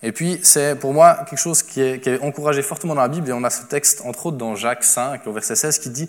Et 0.04 0.12
puis, 0.12 0.40
c'est 0.44 0.76
pour 0.76 0.94
moi 0.94 1.26
quelque 1.30 1.40
chose 1.40 1.64
qui 1.64 1.82
est, 1.82 2.00
qui 2.00 2.10
est, 2.10 2.20
encouragé 2.20 2.62
fortement 2.62 2.94
dans 2.94 3.02
la 3.02 3.08
Bible, 3.08 3.30
et 3.30 3.34
on 3.34 3.44
a 3.44 3.50
ce 3.50 3.64
texte, 3.64 4.02
entre 4.02 4.28
autres, 4.28 4.38
dans 4.38 4.56
Jacques 4.56 4.84
5, 4.84 5.26
au 5.26 5.34
verset 5.34 5.56
16, 5.56 5.80
qui 5.80 5.90
dit 5.90 6.08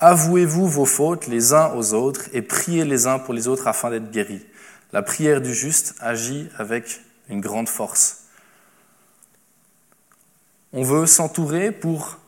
Avouez-vous 0.00 0.68
vos 0.68 0.86
fautes 0.86 1.26
les 1.26 1.52
uns 1.52 1.72
aux 1.74 1.92
autres 1.92 2.26
et 2.32 2.42
priez 2.42 2.84
les 2.84 3.06
uns 3.06 3.18
pour 3.18 3.34
les 3.34 3.48
autres 3.48 3.66
afin 3.66 3.90
d'être 3.90 4.10
guéris. 4.10 4.44
La 4.92 5.02
prière 5.02 5.40
du 5.40 5.52
juste 5.52 5.94
agit 6.00 6.48
avec 6.56 7.00
une 7.28 7.40
grande 7.40 7.68
force. 7.68 8.17
On 10.72 10.82
veut 10.82 11.06
s'entourer 11.06 11.72
pour 11.72 12.18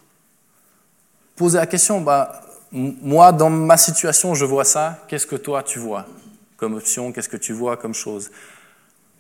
poser 1.37 1.59
la 1.59 1.66
question, 1.66 2.00
bah, 2.00 2.42
moi, 2.72 3.33
dans 3.33 3.50
ma 3.50 3.76
situation, 3.76 4.35
je 4.35 4.44
vois 4.44 4.64
ça, 4.64 5.05
qu'est-ce 5.09 5.26
que 5.26 5.37
toi, 5.37 5.62
tu 5.62 5.79
vois 5.79 6.07
comme 6.61 6.74
option, 6.74 7.11
qu'est-ce 7.11 7.31
que 7.31 7.38
tu 7.38 7.55
vois 7.55 7.79
comme 7.79 7.94
chose? 7.94 8.31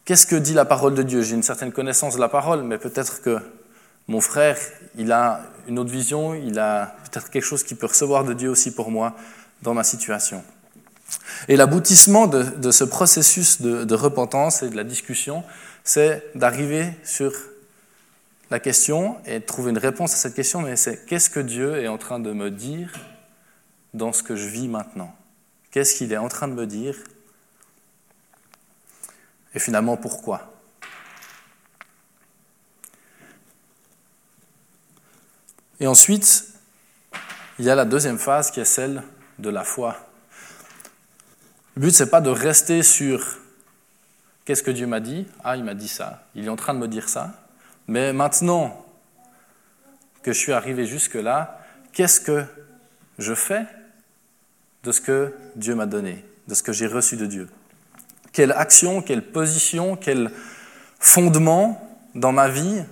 Qu'est-ce 0.04 0.26
que 0.26 0.36
dit 0.36 0.52
la 0.52 0.66
parole 0.66 0.94
de 0.94 1.02
Dieu? 1.02 1.22
J'ai 1.22 1.34
une 1.34 1.42
certaine 1.42 1.72
connaissance 1.72 2.14
de 2.14 2.20
la 2.20 2.28
parole, 2.28 2.62
mais 2.62 2.76
peut-être 2.76 3.22
que 3.22 3.38
mon 4.08 4.20
frère, 4.20 4.58
il 4.96 5.10
a 5.10 5.40
une 5.66 5.78
autre 5.78 5.90
vision, 5.90 6.34
il 6.34 6.58
a 6.58 6.94
peut-être 7.10 7.30
quelque 7.30 7.44
chose 7.44 7.64
qu'il 7.64 7.78
peut 7.78 7.86
recevoir 7.86 8.24
de 8.24 8.34
Dieu 8.34 8.50
aussi 8.50 8.74
pour 8.74 8.90
moi 8.90 9.16
dans 9.62 9.72
ma 9.72 9.84
situation. 9.84 10.44
Et 11.48 11.56
l'aboutissement 11.56 12.26
de, 12.26 12.70
ce 12.70 12.84
processus 12.84 13.62
de, 13.62 13.84
de 13.84 13.94
repentance 13.94 14.62
et 14.62 14.68
de 14.68 14.76
la 14.76 14.84
discussion, 14.84 15.42
c'est 15.82 16.22
d'arriver 16.34 16.92
sur 17.04 17.32
la 18.50 18.58
question 18.58 19.20
et 19.24 19.38
de 19.38 19.44
trouver 19.44 19.70
une 19.70 19.78
réponse 19.78 20.12
à 20.12 20.16
cette 20.16 20.34
question, 20.34 20.60
mais 20.60 20.76
c'est 20.76 21.06
qu'est-ce 21.06 21.30
que 21.30 21.40
Dieu 21.40 21.80
est 21.82 21.88
en 21.88 21.98
train 21.98 22.18
de 22.18 22.32
me 22.32 22.50
dire 22.50 22.92
dans 23.94 24.12
ce 24.12 24.22
que 24.22 24.34
je 24.34 24.48
vis 24.48 24.68
maintenant? 24.68 25.14
Qu'est-ce 25.70 25.94
qu'il 25.94 26.12
est 26.12 26.16
en 26.16 26.28
train 26.28 26.48
de 26.48 26.54
me 26.54 26.66
dire? 26.66 26.96
Et 29.54 29.60
finalement, 29.60 29.96
pourquoi? 29.96 30.52
Et 35.78 35.86
ensuite, 35.86 36.46
il 37.58 37.64
y 37.64 37.70
a 37.70 37.74
la 37.74 37.84
deuxième 37.84 38.18
phase 38.18 38.50
qui 38.50 38.60
est 38.60 38.64
celle 38.64 39.02
de 39.38 39.48
la 39.48 39.64
foi. 39.64 39.96
Le 41.76 41.82
but, 41.82 41.90
ce 41.92 42.02
n'est 42.02 42.10
pas 42.10 42.20
de 42.20 42.30
rester 42.30 42.82
sur 42.82 43.38
qu'est-ce 44.44 44.62
que 44.62 44.70
Dieu 44.70 44.86
m'a 44.86 45.00
dit? 45.00 45.26
Ah, 45.44 45.56
il 45.56 45.64
m'a 45.64 45.74
dit 45.74 45.88
ça. 45.88 46.26
Il 46.34 46.46
est 46.46 46.50
en 46.50 46.56
train 46.56 46.74
de 46.74 46.80
me 46.80 46.88
dire 46.88 47.08
ça. 47.08 47.39
Mais 47.90 48.12
maintenant 48.12 48.86
que 50.22 50.32
je 50.32 50.38
suis 50.38 50.52
arrivé 50.52 50.86
jusque-là, 50.86 51.60
qu'est-ce 51.92 52.20
que 52.20 52.44
je 53.18 53.34
fais 53.34 53.66
de 54.84 54.92
ce 54.92 55.00
que 55.00 55.34
Dieu 55.56 55.74
m'a 55.74 55.86
donné, 55.86 56.24
de 56.46 56.54
ce 56.54 56.62
que 56.62 56.72
j'ai 56.72 56.86
reçu 56.86 57.16
de 57.16 57.26
Dieu? 57.26 57.48
Quelle 58.32 58.52
action, 58.52 59.02
quelle 59.02 59.32
position, 59.32 59.96
quel 59.96 60.30
fondement 61.00 61.84
dans 62.14 62.30
ma 62.30 62.48
vie 62.48 62.84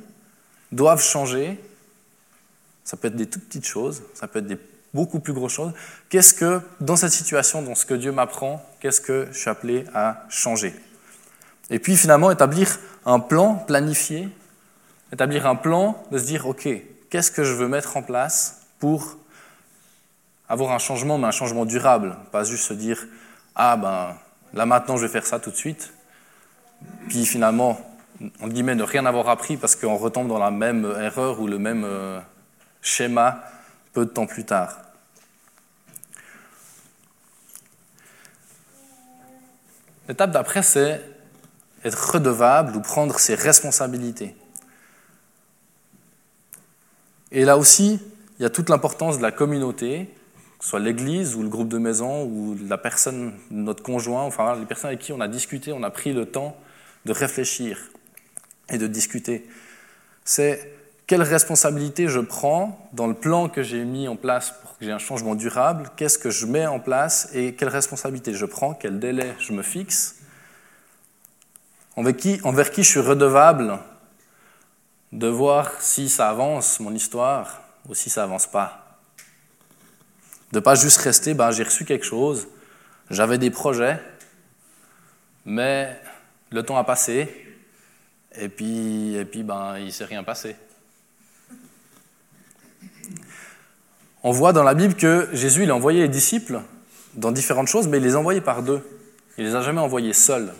doivent 0.72 1.00
changer? 1.00 1.60
Ça 2.82 2.96
peut 2.96 3.06
être 3.06 3.14
des 3.14 3.26
toutes 3.26 3.44
petites 3.44 3.68
choses, 3.68 4.02
ça 4.14 4.26
peut 4.26 4.40
être 4.40 4.48
des 4.48 4.58
beaucoup 4.92 5.20
plus 5.20 5.32
grosses 5.32 5.52
choses. 5.52 5.74
Qu'est-ce 6.08 6.34
que, 6.34 6.60
dans 6.80 6.96
cette 6.96 7.12
situation, 7.12 7.62
dans 7.62 7.76
ce 7.76 7.86
que 7.86 7.94
Dieu 7.94 8.10
m'apprend, 8.10 8.68
qu'est-ce 8.80 9.00
que 9.00 9.28
je 9.30 9.38
suis 9.38 9.48
appelé 9.48 9.84
à 9.94 10.26
changer? 10.28 10.74
Et 11.70 11.78
puis 11.78 11.96
finalement, 11.96 12.32
établir 12.32 12.80
un 13.06 13.20
plan 13.20 13.54
planifié 13.54 14.28
établir 15.12 15.46
un 15.46 15.56
plan, 15.56 16.02
de 16.10 16.18
se 16.18 16.24
dire, 16.24 16.46
OK, 16.46 16.68
qu'est-ce 17.10 17.30
que 17.30 17.44
je 17.44 17.54
veux 17.54 17.68
mettre 17.68 17.96
en 17.96 18.02
place 18.02 18.66
pour 18.78 19.16
avoir 20.48 20.72
un 20.72 20.78
changement, 20.78 21.18
mais 21.18 21.26
un 21.26 21.32
changement 21.32 21.64
durable, 21.64 22.16
pas 22.32 22.44
juste 22.44 22.64
se 22.64 22.74
dire, 22.74 23.06
ah 23.54 23.76
ben 23.76 24.16
là 24.54 24.64
maintenant 24.64 24.96
je 24.96 25.02
vais 25.02 25.12
faire 25.12 25.26
ça 25.26 25.38
tout 25.38 25.50
de 25.50 25.56
suite, 25.56 25.92
puis 27.08 27.26
finalement, 27.26 27.78
en 28.40 28.48
guillemets, 28.48 28.74
ne 28.74 28.82
rien 28.82 29.06
avoir 29.06 29.28
appris 29.28 29.56
parce 29.56 29.76
qu'on 29.76 29.96
retombe 29.96 30.28
dans 30.28 30.38
la 30.38 30.50
même 30.50 30.84
erreur 31.00 31.40
ou 31.40 31.46
le 31.46 31.58
même 31.58 31.84
euh, 31.84 32.20
schéma 32.82 33.44
peu 33.92 34.04
de 34.04 34.10
temps 34.10 34.26
plus 34.26 34.44
tard. 34.44 34.78
L'étape 40.08 40.30
d'après, 40.30 40.62
c'est 40.62 41.02
être 41.84 42.12
redevable 42.12 42.76
ou 42.76 42.80
prendre 42.80 43.18
ses 43.18 43.34
responsabilités. 43.34 44.34
Et 47.32 47.44
là 47.44 47.58
aussi, 47.58 48.00
il 48.38 48.42
y 48.42 48.46
a 48.46 48.50
toute 48.50 48.68
l'importance 48.68 49.18
de 49.18 49.22
la 49.22 49.32
communauté, 49.32 50.08
que 50.58 50.64
ce 50.64 50.70
soit 50.70 50.80
l'église 50.80 51.34
ou 51.34 51.42
le 51.42 51.48
groupe 51.48 51.68
de 51.68 51.78
maison 51.78 52.24
ou 52.24 52.56
la 52.68 52.78
personne, 52.78 53.34
notre 53.50 53.82
conjoint, 53.82 54.22
enfin 54.22 54.56
les 54.56 54.66
personnes 54.66 54.88
avec 54.88 55.00
qui 55.00 55.12
on 55.12 55.20
a 55.20 55.28
discuté, 55.28 55.72
on 55.72 55.82
a 55.82 55.90
pris 55.90 56.12
le 56.12 56.26
temps 56.26 56.56
de 57.04 57.12
réfléchir 57.12 57.78
et 58.70 58.78
de 58.78 58.86
discuter. 58.86 59.46
C'est 60.24 60.72
quelle 61.06 61.22
responsabilité 61.22 62.06
je 62.08 62.20
prends 62.20 62.88
dans 62.92 63.06
le 63.06 63.14
plan 63.14 63.48
que 63.48 63.62
j'ai 63.62 63.84
mis 63.84 64.08
en 64.08 64.16
place 64.16 64.52
pour 64.60 64.76
que 64.76 64.84
j'ai 64.84 64.92
un 64.92 64.98
changement 64.98 65.34
durable, 65.34 65.90
qu'est-ce 65.96 66.18
que 66.18 66.30
je 66.30 66.44
mets 66.44 66.66
en 66.66 66.80
place 66.80 67.30
et 67.34 67.54
quelle 67.54 67.70
responsabilité 67.70 68.34
je 68.34 68.44
prends, 68.44 68.74
quel 68.74 68.98
délai 68.98 69.34
je 69.38 69.52
me 69.52 69.62
fixe, 69.62 70.16
envers 71.96 72.70
qui, 72.70 72.82
je 72.82 72.88
suis 72.88 73.00
redevable 73.00 73.78
de 75.12 75.26
voir 75.26 75.80
si 75.80 76.08
ça 76.08 76.28
avance, 76.28 76.80
mon 76.80 76.94
histoire, 76.94 77.62
ou 77.88 77.94
si 77.94 78.10
ça 78.10 78.24
avance 78.24 78.46
pas. 78.46 78.98
De 80.52 80.60
pas 80.60 80.74
juste 80.74 80.98
rester, 80.98 81.34
ben, 81.34 81.50
j'ai 81.50 81.62
reçu 81.62 81.84
quelque 81.84 82.04
chose, 82.04 82.48
j'avais 83.10 83.38
des 83.38 83.50
projets, 83.50 84.00
mais 85.44 85.98
le 86.50 86.62
temps 86.62 86.76
a 86.76 86.84
passé, 86.84 87.28
et 88.36 88.48
puis, 88.48 89.14
et 89.14 89.24
puis 89.24 89.42
ben, 89.42 89.78
il 89.78 89.92
s'est 89.92 90.04
rien 90.04 90.22
passé. 90.22 90.56
On 94.22 94.32
voit 94.32 94.52
dans 94.52 94.62
la 94.62 94.74
Bible 94.74 94.94
que 94.94 95.28
Jésus 95.32 95.62
il 95.62 95.70
a 95.70 95.74
envoyé 95.74 96.02
les 96.02 96.08
disciples 96.08 96.60
dans 97.14 97.32
différentes 97.32 97.68
choses, 97.68 97.88
mais 97.88 97.98
il 97.98 98.04
les 98.04 98.14
a 98.14 98.18
envoyés 98.18 98.40
par 98.40 98.62
deux. 98.62 98.82
Il 99.38 99.44
les 99.44 99.54
a 99.54 99.62
jamais 99.62 99.80
envoyés 99.80 100.12
seuls. 100.12 100.52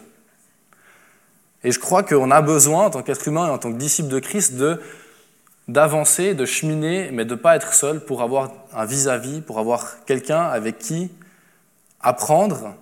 Et 1.65 1.73
je 1.73 1.79
crois 1.79 2.03
qu'on 2.03 2.31
a 2.31 2.41
besoin, 2.41 2.87
en 2.87 2.91
tant 2.91 3.03
qu'être 3.03 3.27
humain 3.27 3.49
et 3.49 3.51
en 3.51 3.59
tant 3.59 3.73
que 3.73 3.79
disciple 3.79 4.09
de 4.09 4.19
Christ, 4.19 4.55
de 4.57 4.81
d'avancer, 5.69 6.35
de 6.35 6.47
cheminer, 6.47 7.11
mais 7.13 7.27
de 7.27 7.35
ne 7.35 7.39
pas 7.39 7.55
être 7.55 7.75
seul 7.75 8.01
pour 8.01 8.23
avoir 8.23 8.51
un 8.73 8.87
vis-à-vis, 8.87 9.43
pour 9.43 9.59
avoir 9.59 10.03
quelqu'un 10.07 10.43
avec 10.43 10.79
qui 10.79 11.11
apprendre, 12.01 12.75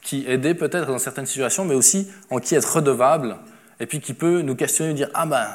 qui 0.00 0.24
aider 0.26 0.54
peut-être 0.54 0.86
dans 0.86 0.98
certaines 0.98 1.26
situations, 1.26 1.66
mais 1.66 1.74
aussi 1.74 2.10
en 2.30 2.38
qui 2.38 2.54
être 2.54 2.76
redevable, 2.76 3.36
et 3.78 3.86
puis 3.86 4.00
qui 4.00 4.14
peut 4.14 4.40
nous 4.40 4.56
questionner, 4.56 4.94
dire 4.94 5.10
Ah 5.12 5.26
ben, 5.26 5.46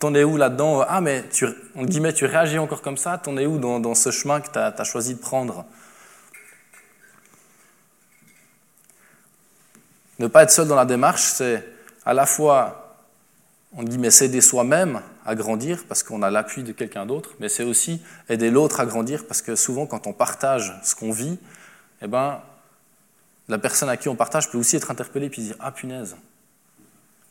t'en 0.00 0.12
es 0.14 0.24
où 0.24 0.36
là-dedans? 0.36 0.84
Ah, 0.88 1.00
mais 1.00 1.24
tu, 1.30 1.46
on 1.76 1.84
mais 1.84 2.12
tu 2.12 2.24
réagis 2.24 2.58
encore 2.58 2.82
comme 2.82 2.96
ça 2.96 3.18
T'en 3.18 3.36
es 3.36 3.46
où 3.46 3.58
dans, 3.58 3.94
ce 3.94 4.10
chemin 4.10 4.40
que 4.40 4.50
tu 4.50 4.58
as 4.58 4.84
choisi 4.84 5.14
de 5.14 5.20
prendre? 5.20 5.64
Ne 10.18 10.26
pas 10.26 10.42
être 10.42 10.50
seul 10.50 10.66
dans 10.66 10.74
la 10.74 10.84
démarche, 10.84 11.22
c'est 11.22 11.64
à 12.08 12.14
la 12.14 12.24
fois, 12.24 12.96
on 13.76 13.82
dit, 13.82 13.98
mais 13.98 14.10
s'aider 14.10 14.40
soi-même 14.40 15.02
à 15.26 15.34
grandir 15.34 15.84
parce 15.86 16.02
qu'on 16.02 16.22
a 16.22 16.30
l'appui 16.30 16.62
de 16.62 16.72
quelqu'un 16.72 17.04
d'autre, 17.04 17.34
mais 17.38 17.50
c'est 17.50 17.64
aussi 17.64 18.00
aider 18.30 18.50
l'autre 18.50 18.80
à 18.80 18.86
grandir 18.86 19.26
parce 19.26 19.42
que 19.42 19.54
souvent, 19.54 19.84
quand 19.84 20.06
on 20.06 20.14
partage 20.14 20.72
ce 20.82 20.94
qu'on 20.94 21.12
vit, 21.12 21.38
eh 22.00 22.06
ben, 22.06 22.40
la 23.46 23.58
personne 23.58 23.90
à 23.90 23.98
qui 23.98 24.08
on 24.08 24.16
partage 24.16 24.50
peut 24.50 24.56
aussi 24.56 24.76
être 24.76 24.90
interpellée 24.90 25.28
puis 25.28 25.42
dire 25.42 25.56
Ah 25.60 25.70
punaise, 25.70 26.16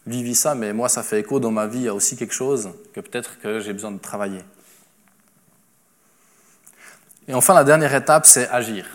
lui 0.05 0.21
vit 0.21 0.35
ça, 0.35 0.53
mais 0.53 0.73
moi 0.73 0.89
ça 0.89 1.01
fait 1.01 1.21
écho 1.21 1.39
dans 1.39 1.49
ma 1.49 1.65
vie, 1.65 1.79
il 1.79 1.85
y 1.85 1.87
a 1.87 1.95
aussi 1.95 2.15
quelque 2.15 2.35
chose 2.35 2.69
que 2.93 2.99
peut-être 2.99 3.39
que 3.39 3.59
j'ai 3.59 3.73
besoin 3.73 3.89
de 3.89 3.97
travailler. 3.97 4.43
Et 7.27 7.33
enfin, 7.33 7.55
la 7.55 7.63
dernière 7.63 7.95
étape, 7.95 8.27
c'est 8.27 8.47
agir. 8.49 8.85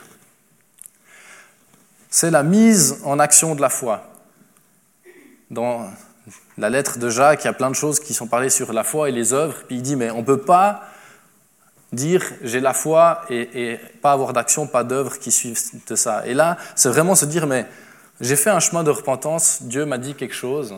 C'est 2.09 2.31
la 2.31 2.45
mise 2.45 3.01
en 3.03 3.19
action 3.19 3.57
de 3.57 3.61
la 3.61 3.69
foi 3.69 4.12
dans 5.53 5.89
la 6.59 6.71
lettre 6.71 6.99
de 6.99 7.09
Jacques, 7.09 7.45
il 7.45 7.47
y 7.47 7.51
a 7.51 7.53
plein 7.53 7.71
de 7.71 7.77
choses 7.77 8.01
qui 8.01 8.15
sont 8.15 8.27
parlées 8.27 8.51
sur 8.51 8.73
la 8.73 8.83
foi 8.83 9.09
et 9.09 9.13
les 9.13 9.33
œuvres. 9.33 9.63
Puis 9.67 9.77
il 9.77 9.83
dit, 9.83 9.97
mais 9.97 10.11
on 10.11 10.19
ne 10.19 10.25
peut 10.25 10.41
pas 10.41 10.89
dire 11.93 12.25
j'ai 12.43 12.61
la 12.61 12.73
foi 12.73 13.23
et, 13.29 13.79
pas 14.01 14.13
avoir 14.13 14.33
d'action, 14.33 14.67
pas 14.67 14.83
d'œuvre 14.83 15.19
qui 15.19 15.31
suivent 15.31 15.61
de 15.87 15.95
ça. 15.95 16.27
Et 16.27 16.35
là, 16.35 16.57
c'est 16.75 16.89
vraiment 16.89 17.15
se 17.15 17.27
dire, 17.27 17.47
mais 17.47 17.67
j'ai 18.21 18.37
fait 18.37 18.51
un 18.51 18.61
chemin 18.61 18.83
de 18.83 18.91
repentance, 18.91 19.63
Dieu 19.63 19.85
m'a 19.85 19.99
dit 19.99 20.15
quelque 20.15 20.35
chose, 20.35 20.75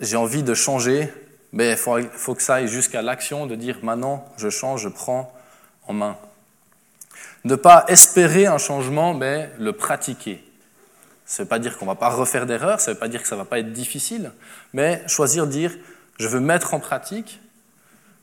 j'ai 0.00 0.16
envie 0.16 0.42
de 0.42 0.54
changer, 0.54 1.12
mais 1.52 1.72
il 1.72 1.76
faut, 1.76 1.98
faut, 2.12 2.34
que 2.34 2.42
ça 2.42 2.56
aille 2.56 2.68
jusqu'à 2.68 3.02
l'action 3.02 3.46
de 3.46 3.54
dire 3.54 3.78
maintenant 3.82 4.26
je 4.38 4.48
change, 4.48 4.82
je 4.82 4.88
prends 4.88 5.32
en 5.86 5.92
main. 5.92 6.16
Ne 7.44 7.54
pas 7.54 7.84
espérer 7.88 8.46
un 8.46 8.58
changement, 8.58 9.14
mais 9.14 9.50
le 9.58 9.72
pratiquer. 9.72 10.45
Ça 11.26 11.42
ne 11.42 11.44
veut 11.44 11.48
pas 11.48 11.58
dire 11.58 11.76
qu'on 11.76 11.84
ne 11.84 11.90
va 11.90 11.96
pas 11.96 12.08
refaire 12.08 12.46
d'erreurs, 12.46 12.80
ça 12.80 12.90
ne 12.90 12.94
veut 12.94 13.00
pas 13.00 13.08
dire 13.08 13.20
que 13.20 13.28
ça 13.28 13.34
ne 13.34 13.40
va 13.40 13.44
pas 13.44 13.58
être 13.58 13.72
difficile, 13.72 14.32
mais 14.72 15.02
choisir 15.08 15.46
de 15.46 15.52
dire, 15.52 15.76
je 16.18 16.28
veux 16.28 16.40
mettre 16.40 16.72
en 16.72 16.80
pratique 16.80 17.40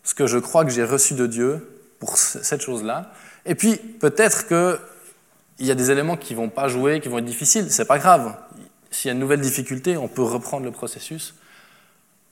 ce 0.03 0.15
que 0.15 0.25
je 0.25 0.37
crois 0.37 0.63
que 0.63 0.71
j'ai 0.71 0.83
reçu 0.83 1.13
de 1.13 1.27
Dieu 1.27 1.69
pour 1.99 2.17
cette 2.17 2.61
chose-là. 2.61 3.11
Et 3.45 3.55
puis, 3.55 3.75
peut-être 3.75 4.47
qu'il 4.47 5.65
y 5.65 5.71
a 5.71 5.75
des 5.75 5.91
éléments 5.91 6.17
qui 6.17 6.33
ne 6.33 6.39
vont 6.39 6.49
pas 6.49 6.69
jouer, 6.69 7.01
qui 7.01 7.09
vont 7.09 7.19
être 7.19 7.25
difficiles, 7.25 7.71
ce 7.71 7.81
n'est 7.81 7.87
pas 7.87 7.99
grave. 7.99 8.35
S'il 8.89 9.09
y 9.09 9.11
a 9.11 9.13
une 9.13 9.19
nouvelle 9.19 9.41
difficulté, 9.41 9.97
on 9.97 10.07
peut 10.07 10.23
reprendre 10.23 10.65
le 10.65 10.71
processus. 10.71 11.35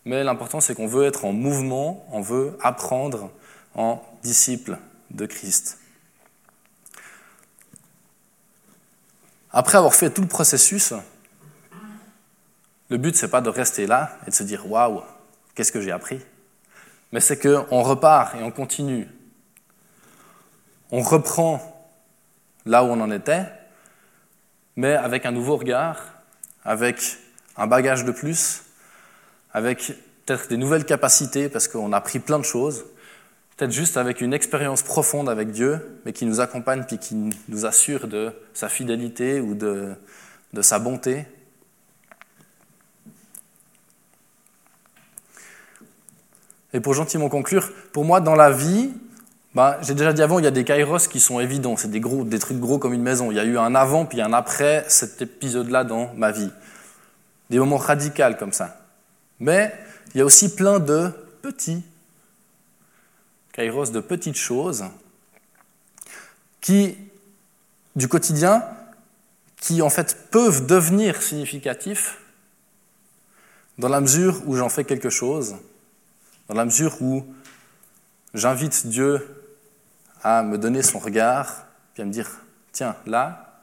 Mais 0.06 0.24
l'important, 0.24 0.62
c'est 0.62 0.74
qu'on 0.74 0.88
veut 0.88 1.06
être 1.06 1.26
en 1.26 1.34
mouvement, 1.34 2.06
on 2.12 2.22
veut 2.22 2.58
apprendre 2.62 3.30
en 3.76 4.02
disciple 4.24 4.78
de 5.12 5.26
Christ. 5.26 5.81
Après 9.54 9.78
avoir 9.78 9.94
fait 9.94 10.10
tout 10.10 10.22
le 10.22 10.28
processus, 10.28 10.94
le 12.90 12.98
but, 12.98 13.16
c'est 13.16 13.30
pas 13.30 13.42
de 13.42 13.50
rester 13.50 13.88
là 13.88 14.18
et 14.28 14.30
de 14.30 14.36
se 14.36 14.44
dire 14.44 14.70
waouh, 14.70 15.02
qu'est-ce 15.56 15.72
que 15.72 15.82
j'ai 15.82 15.92
appris? 15.92 16.20
Mais 17.12 17.20
c'est 17.20 17.40
qu'on 17.40 17.84
repart 17.84 18.36
et 18.36 18.44
on 18.44 18.52
continue. 18.52 19.08
On 20.92 21.02
reprend 21.02 21.88
là 22.66 22.84
où 22.84 22.88
on 22.88 23.00
en 23.02 23.12
était, 23.12 23.46
mais 24.76 24.94
avec 24.94 25.26
un 25.26 25.32
nouveau 25.32 25.58
regard, 25.58 25.98
avec 26.64 27.18
un 27.58 27.68
bagage 27.68 28.06
de 28.06 28.12
plus, 28.12 28.64
avec 29.54 29.94
peut-être 30.26 30.48
des 30.48 30.58
nouvelles 30.58 30.86
capacités 30.86 31.50
parce 31.50 31.68
qu'on 31.68 31.92
a 31.94 31.98
appris 31.98 32.20
plein 32.20 32.40
de 32.40 32.46
choses, 32.46 32.86
peut-être 33.62 33.74
juste 33.74 33.96
avec 33.96 34.22
une 34.22 34.34
expérience 34.34 34.82
profonde 34.82 35.30
avec 35.30 35.52
Dieu, 35.52 36.00
mais 36.04 36.14
qui 36.14 36.26
nous 36.26 36.40
accompagne 36.40 36.84
puis 36.84 36.98
qui 36.98 37.14
nous 37.48 37.66
assure 37.68 38.08
de 38.08 38.34
sa 38.56 38.70
fidélité 38.70 39.40
ou 39.40 39.54
de, 39.54 39.94
de 40.54 40.62
sa 40.64 40.80
bonté. 40.80 41.28
Et 46.74 46.80
pour 46.80 46.96
gentiment 46.96 47.30
conclure, 47.30 47.72
pour 47.94 48.04
moi, 48.04 48.20
dans 48.20 48.34
la 48.34 48.50
vie, 48.50 48.94
bah, 49.54 49.78
j'ai 49.84 49.94
déjà 49.94 50.12
dit 50.12 50.24
avant, 50.24 50.40
il 50.40 50.46
y 50.46 50.48
a 50.48 50.52
des 50.52 50.64
kairos 50.64 51.08
qui 51.08 51.20
sont 51.20 51.40
évidents, 51.40 51.78
c'est 51.78 51.92
des, 51.92 52.00
gros, 52.00 52.24
des 52.24 52.40
trucs 52.40 52.60
gros 52.60 52.80
comme 52.80 52.94
une 52.94 53.04
maison. 53.04 53.30
Il 53.30 53.38
y 53.38 53.40
a 53.40 53.46
eu 53.46 53.60
un 53.60 53.76
avant 53.76 54.08
puis 54.08 54.24
un 54.24 54.34
après 54.34 54.86
cet 54.88 55.22
épisode-là 55.22 55.84
dans 55.84 56.12
ma 56.16 56.32
vie. 56.32 56.50
Des 57.52 57.60
moments 57.60 57.78
radicaux 57.78 58.24
comme 58.40 58.54
ça. 58.54 58.82
Mais 59.40 59.72
il 60.16 60.18
y 60.18 60.22
a 60.22 60.26
aussi 60.26 60.56
plein 60.56 60.80
de 60.80 61.12
petits 61.44 61.84
kairos 63.54 63.92
de 63.92 64.00
petites 64.00 64.38
choses 64.38 64.86
qui, 66.62 66.98
du 67.96 68.08
quotidien, 68.08 68.64
qui 69.58 69.82
en 69.82 69.90
fait 69.90 70.30
peuvent 70.32 70.66
devenir 70.66 71.22
significatifs 71.22 72.18
dans 73.78 73.90
la 73.90 74.02
mesure 74.02 74.42
où 74.46 74.56
j'en 74.56 74.70
fais 74.70 74.84
quelque 74.84 75.10
chose, 75.10 75.56
dans 76.48 76.56
la 76.56 76.66
mesure 76.66 77.02
où 77.02 77.26
j'invite 78.34 78.88
Dieu 78.88 79.28
à 80.24 80.44
me 80.44 80.58
donner 80.58 80.82
son 80.82 81.00
regard, 81.00 81.66
puis 81.94 82.04
à 82.04 82.06
me 82.06 82.12
dire, 82.12 82.30
tiens, 82.72 82.96
là, 83.06 83.60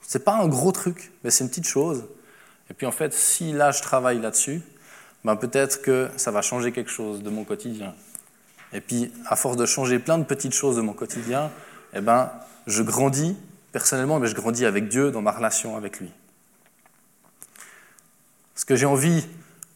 c'est 0.00 0.24
pas 0.24 0.36
un 0.36 0.48
gros 0.48 0.72
truc, 0.72 1.12
mais 1.22 1.30
c'est 1.30 1.44
une 1.44 1.50
petite 1.50 1.66
chose. 1.66 2.04
Et 2.70 2.74
puis 2.74 2.86
en 2.86 2.92
fait, 2.92 3.12
si 3.12 3.52
là 3.52 3.70
je 3.70 3.82
travaille 3.82 4.20
là-dessus, 4.20 4.62
ben 5.24 5.36
peut-être 5.36 5.82
que 5.82 6.10
ça 6.16 6.30
va 6.30 6.42
changer 6.42 6.72
quelque 6.72 6.90
chose 6.90 7.22
de 7.22 7.30
mon 7.30 7.44
quotidien. 7.44 7.94
Et 8.74 8.80
puis, 8.80 9.12
à 9.26 9.36
force 9.36 9.56
de 9.56 9.64
changer 9.64 9.98
plein 9.98 10.18
de 10.18 10.24
petites 10.24 10.52
choses 10.52 10.76
de 10.76 10.80
mon 10.82 10.92
quotidien, 10.92 11.50
eh 11.94 12.00
ben, 12.00 12.30
je 12.66 12.82
grandis 12.82 13.36
personnellement, 13.72 14.18
mais 14.18 14.26
je 14.26 14.34
grandis 14.34 14.66
avec 14.66 14.88
Dieu 14.88 15.10
dans 15.10 15.22
ma 15.22 15.30
relation 15.30 15.76
avec 15.76 16.00
lui. 16.00 16.10
Ce 18.56 18.64
que 18.64 18.76
j'ai 18.76 18.86
envie 18.86 19.26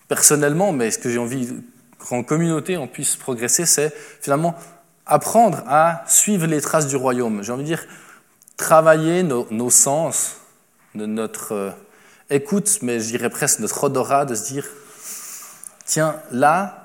personnellement, 0.09 0.73
mais 0.73 0.91
ce 0.91 0.99
que 0.99 1.11
j'ai 1.11 1.19
envie 1.19 1.49
qu'en 1.99 2.23
communauté 2.23 2.77
on 2.77 2.87
puisse 2.87 3.17
progresser, 3.17 3.67
c'est 3.67 3.93
finalement 4.21 4.55
apprendre 5.05 5.63
à 5.67 6.05
suivre 6.07 6.47
les 6.47 6.61
traces 6.61 6.87
du 6.87 6.97
royaume. 6.97 7.43
J'ai 7.43 7.53
envie 7.53 7.63
de 7.63 7.69
dire 7.69 7.85
travailler 8.57 9.23
nos, 9.23 9.71
sens, 9.71 10.37
notre 10.95 11.53
euh, 11.53 11.71
écoute, 12.31 12.79
mais 12.83 13.01
je 13.01 13.07
dirais 13.07 13.31
presque 13.31 13.61
notre 13.61 13.85
odorat, 13.85 14.25
de 14.25 14.35
se 14.35 14.53
dire 14.53 14.67
tiens, 15.85 16.17
là, 16.31 16.78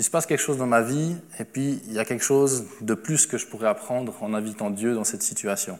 il 0.00 0.02
se 0.02 0.10
passe 0.10 0.24
quelque 0.24 0.40
chose 0.40 0.56
dans 0.56 0.66
ma 0.66 0.80
vie, 0.80 1.14
et 1.38 1.44
puis 1.44 1.82
il 1.84 1.92
y 1.92 1.98
a 1.98 2.06
quelque 2.06 2.24
chose 2.24 2.64
de 2.80 2.94
plus 2.94 3.26
que 3.26 3.36
je 3.36 3.46
pourrais 3.46 3.68
apprendre 3.68 4.16
en 4.22 4.32
invitant 4.32 4.70
Dieu 4.70 4.94
dans 4.94 5.04
cette 5.04 5.22
situation. 5.22 5.78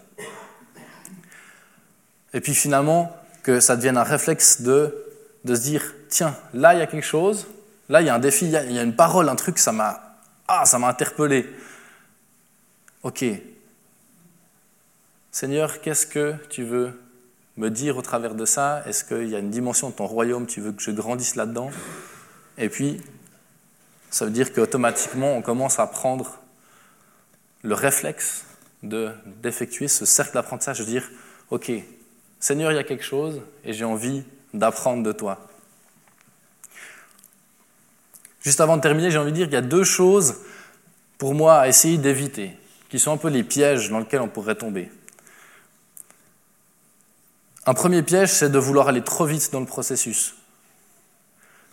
Et 2.35 2.43
puis 2.43 2.55
finalement, 2.55 3.17
que 3.43 3.61
ça 3.61 3.77
devienne 3.77 3.97
un 3.97 4.03
réflexe 4.03 4.61
de, 4.61 4.95
de 5.47 5.55
se 5.55 5.63
dire, 5.63 5.95
tiens, 6.11 6.37
là 6.53 6.75
il 6.75 6.81
y 6.81 6.83
a 6.83 6.87
quelque 6.87 7.07
chose, 7.07 7.47
là 7.89 8.03
il 8.03 8.09
y 8.09 8.11
a 8.11 8.15
un 8.15 8.19
défi, 8.19 8.45
il 8.45 8.51
y 8.51 8.79
a, 8.79 8.83
une 8.83 8.95
parole, 8.95 9.27
un 9.27 9.37
truc, 9.37 9.59
ça 9.59 9.73
m'a 9.73 10.19
ah, 10.47 10.67
ça 10.67 10.79
m'a 10.79 10.89
interpellé. 10.89 11.49
Ok. 13.03 13.25
Seigneur, 15.31 15.81
qu'est-ce 15.81 16.07
que 16.07 16.35
tu 16.51 16.63
veux 16.63 16.93
me 17.57 17.71
dire 17.71 17.97
au 17.97 18.03
travers 18.03 18.35
de 18.35 18.45
ça? 18.45 18.83
Est-ce 18.87 19.03
qu'il 19.03 19.31
y 19.31 19.35
a 19.35 19.39
une 19.39 19.51
dimension 19.51 19.89
de 19.89 19.95
ton 19.95 20.07
royaume, 20.07 20.47
tu 20.47 20.61
veux 20.61 20.73
que 20.73 20.83
je 20.83 20.91
grandisse 20.91 21.37
là-dedans? 21.37 21.71
Et 22.59 22.69
puis, 22.69 23.01
ça 24.11 24.25
veut 24.25 24.31
dire 24.31 24.53
qu'automatiquement, 24.53 25.37
on 25.37 25.43
commence 25.43 25.79
à 25.79 25.87
prendre 25.87 26.41
le 27.63 27.75
réflexe 27.75 28.45
d'effectuer 28.83 29.89
ce 29.89 30.05
cercle 30.05 30.35
d'apprentissage, 30.35 30.81
de 30.81 30.85
dire, 30.85 31.09
OK, 31.51 31.71
Seigneur, 32.41 32.73
il 32.73 32.77
y 32.77 32.79
a 32.79 32.85
quelque 32.85 33.05
chose 33.05 33.41
et 33.65 33.73
j'ai 33.73 33.85
envie 33.85 34.25
d'apprendre 34.53 35.03
de 35.03 35.13
toi. 35.13 35.47
Juste 38.41 38.61
avant 38.61 38.77
de 38.77 38.83
terminer, 38.83 39.11
j'ai 39.11 39.19
envie 39.19 39.33
de 39.33 39.37
dire 39.37 39.47
qu'il 39.47 39.55
y 39.55 39.59
a 39.59 39.63
deux 39.63 39.85
choses 39.85 40.37
pour 41.19 41.35
moi 41.35 41.59
à 41.59 41.69
essayer 41.69 41.99
d'éviter, 41.99 42.57
qui 42.89 42.99
sont 42.99 43.13
un 43.13 43.19
peu 43.19 43.29
les 43.29 43.45
pièges 43.45 43.91
dans 43.91 43.99
lesquels 43.99 44.23
on 44.23 44.29
pourrait 44.29 44.55
tomber. 44.55 44.91
Un 47.67 47.75
premier 47.75 48.03
piège, 48.03 48.31
c'est 48.31 48.49
de 48.49 48.59
vouloir 48.59 48.89
aller 48.89 49.05
trop 49.05 49.27
vite 49.27 49.53
dans 49.53 49.61
le 49.61 49.67
processus. 49.67 50.35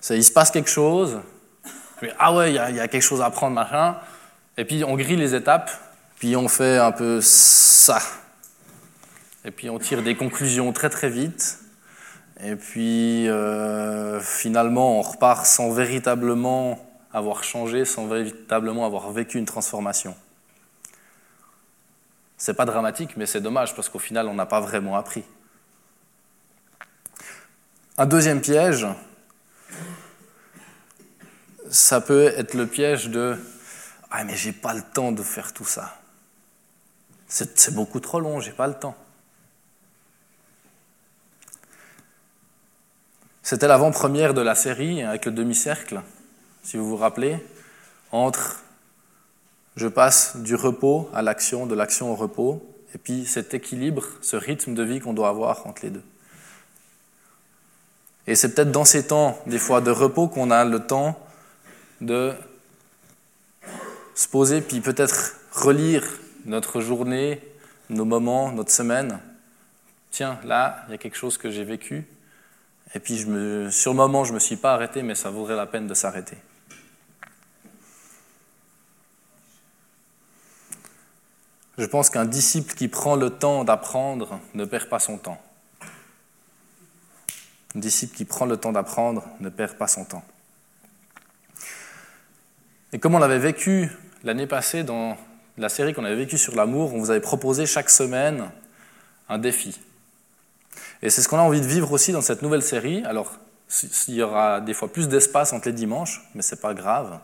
il 0.10 0.24
se 0.24 0.32
passe 0.32 0.52
quelque 0.52 0.70
chose, 0.70 1.22
ah 2.20 2.34
ouais, 2.34 2.52
il 2.52 2.56
y, 2.56 2.60
a 2.80 2.88
quelque 2.88 3.02
chose 3.02 3.22
à 3.22 3.26
apprendre, 3.26 3.56
machin. 3.56 3.98
Et 4.58 4.66
puis 4.66 4.84
on 4.84 4.96
grille 4.96 5.18
les 5.18 5.36
étapes, 5.36 5.72
puis 6.20 6.36
on 6.36 6.48
fait 6.48 6.78
un 6.78 6.92
peu 6.92 7.22
ça. 7.22 8.00
et 9.46 9.52
puis 9.52 9.70
on 9.70 9.80
tire 9.80 10.04
des 10.04 10.16
conclusions 10.16 10.72
très 10.74 10.90
très 10.90 11.10
vite, 11.10 11.60
et 12.44 12.56
puis 12.56 13.28
euh, 13.30 14.20
finalement 14.20 15.00
on 15.00 15.02
repart 15.02 15.46
sans 15.46 15.72
véritablement 15.72 16.80
avoir 17.14 17.44
changé, 17.44 17.86
sans 17.86 18.08
véritablement 18.08 18.86
avoir 18.86 19.12
vécu 19.12 19.38
une 19.38 19.46
transformation. 19.46 20.16
C'est 22.38 22.54
pas 22.54 22.66
dramatique, 22.66 23.18
mais 23.18 23.26
c'est 23.26 23.42
dommage 23.42 23.76
parce 23.76 23.90
qu'au 23.90 24.00
final 24.00 24.28
on 24.28 24.34
n'a 24.34 24.46
pas 24.46 24.60
vraiment 24.60 24.96
appris. 24.96 25.24
Un 27.98 28.06
deuxième 28.06 28.42
piège, 28.42 28.86
ça 31.70 32.02
peut 32.02 32.26
être 32.26 32.54
le 32.54 32.68
piège 32.68 33.10
de 33.10 33.38
Ah, 34.10 34.24
mais 34.24 34.36
j'ai 34.36 34.54
pas 34.54 34.74
le 34.74 34.82
temps 34.82 35.12
de 35.12 35.24
faire 35.24 35.54
tout 35.54 35.66
ça. 35.66 35.98
C'est 37.28 37.74
beaucoup 37.74 38.00
trop 38.00 38.20
long, 38.20 38.40
j'ai 38.40 38.52
pas 38.52 38.68
le 38.68 38.74
temps. 38.74 38.96
C'était 43.44 43.68
l'avant-première 43.68 44.34
de 44.34 44.42
la 44.42 44.56
série 44.56 45.04
avec 45.04 45.26
le 45.26 45.32
demi-cercle, 45.32 46.02
si 46.64 46.76
vous 46.78 46.88
vous 46.88 46.98
rappelez, 46.98 47.38
entre 48.12 48.58
je 49.78 49.88
passe 49.88 50.38
du 50.38 50.56
repos 50.56 51.10
à 51.14 51.22
l'action, 51.22 51.66
de 51.66 51.76
l'action 51.76 52.12
au 52.12 52.16
repos, 52.16 52.66
et 52.96 52.98
puis 52.98 53.26
cet 53.26 53.54
équilibre, 53.54 54.04
ce 54.22 54.36
rythme 54.36 54.74
de 54.74 54.84
vie 54.84 55.00
qu'on 55.00 55.14
doit 55.14 55.30
avoir 55.30 55.68
entre 55.68 55.84
les 55.84 55.92
deux. 55.92 56.04
Et 58.26 58.36
c'est 58.36 58.54
peut-être 58.54 58.72
dans 58.72 58.86
ces 58.86 59.08
temps, 59.08 59.40
des 59.46 59.60
fois, 59.60 59.80
de 59.80 59.92
repos 59.92 60.28
qu'on 60.28 60.52
a 60.52 60.66
le 60.66 60.80
temps 60.80 61.18
de 62.02 62.34
se 64.16 64.28
poser, 64.28 64.62
puis 64.62 64.82
peut-être 64.82 65.36
relire 65.52 66.04
notre 66.46 66.82
journée, 66.82 67.42
nos 67.90 68.06
moments, 68.06 68.52
notre 68.52 68.72
semaine. 68.72 69.20
Tiens, 70.12 70.40
là, 70.44 70.84
il 70.88 70.92
y 70.92 70.94
a 70.96 70.98
quelque 70.98 71.18
chose 71.18 71.38
que 71.38 71.52
j'ai 71.52 71.64
vécu. 71.64 72.08
Et 72.96 73.00
puis, 73.00 73.18
sur 73.72 73.92
le 73.92 73.98
moment, 73.98 74.24
je 74.24 74.32
ne 74.32 74.36
me 74.36 74.40
suis 74.40 74.56
pas 74.56 74.74
arrêté, 74.74 75.04
mais 75.04 75.16
ça 75.16 75.30
vaudrait 75.30 75.56
la 75.56 75.66
peine 75.66 75.88
de 75.88 75.94
s'arrêter. 75.94 76.38
Je 81.78 81.86
pense 81.86 82.10
qu'un 82.10 82.26
disciple 82.26 82.74
qui 82.74 82.88
prend 82.88 83.16
le 83.16 83.30
temps 83.30 83.64
d'apprendre 83.64 84.40
ne 84.56 84.66
perd 84.66 84.90
pas 84.90 85.00
son 85.00 85.18
temps. 85.18 85.40
Un 87.76 87.80
disciple 87.80 88.16
qui 88.16 88.26
prend 88.26 88.46
le 88.46 88.58
temps 88.58 88.72
d'apprendre 88.72 89.28
ne 89.40 89.50
perd 89.50 89.78
pas 89.78 89.88
son 89.88 90.04
temps. 90.04 90.24
Et 92.94 93.00
comme 93.00 93.16
on 93.16 93.20
l'avait 93.20 93.40
vécu 93.40 93.92
l'année 94.24 94.48
passée 94.48 94.84
dans 94.84 95.18
la 95.58 95.70
série 95.70 95.94
qu'on 95.94 96.06
avait 96.06 96.16
vécue 96.16 96.38
sur 96.38 96.56
l'amour, 96.56 96.94
on 96.94 97.00
vous 97.00 97.12
avait 97.12 97.20
proposé 97.20 97.66
chaque 97.66 97.90
semaine 97.90 98.50
un 99.28 99.38
défi. 99.38 99.80
Et 101.02 101.10
c'est 101.10 101.22
ce 101.22 101.28
qu'on 101.28 101.38
a 101.38 101.42
envie 101.42 101.62
de 101.62 101.66
vivre 101.66 101.92
aussi 101.92 102.12
dans 102.12 102.22
cette 102.22 102.42
nouvelle 102.42 102.62
série. 102.62 103.04
Alors, 103.04 103.34
il 104.08 104.16
y 104.16 104.24
aura 104.24 104.62
des 104.62 104.74
fois 104.74 104.92
plus 104.92 105.10
d'espace 105.10 105.52
entre 105.52 105.68
les 105.68 105.74
dimanches, 105.74 106.22
mais 106.34 106.42
ce 106.42 106.56
n'est 106.56 106.62
pas 106.62 106.74
grave. 106.74 107.20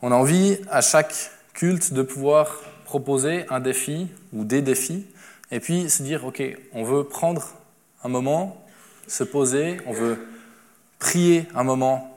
On 0.00 0.10
a 0.10 0.16
envie 0.16 0.58
à 0.68 0.80
chaque 0.80 1.14
culte 1.54 1.92
de 1.92 2.02
pouvoir 2.02 2.56
proposer 2.84 3.46
un 3.50 3.60
défi 3.60 4.08
ou 4.32 4.44
des 4.44 4.62
défis, 4.62 5.06
et 5.52 5.60
puis 5.60 5.88
se 5.88 6.02
dire, 6.02 6.24
OK, 6.24 6.42
on 6.72 6.82
veut 6.82 7.04
prendre 7.04 7.52
un 8.02 8.08
moment, 8.08 8.66
se 9.06 9.22
poser, 9.22 9.78
on 9.86 9.92
veut 9.92 10.18
prier 10.98 11.46
un 11.54 11.62
moment 11.62 12.11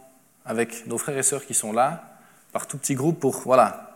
avec 0.45 0.87
nos 0.87 0.97
frères 0.97 1.17
et 1.17 1.23
sœurs 1.23 1.45
qui 1.45 1.53
sont 1.53 1.73
là, 1.73 2.17
par 2.51 2.67
tout 2.67 2.77
petit 2.77 2.95
groupe, 2.95 3.19
pour 3.19 3.41
voilà, 3.41 3.95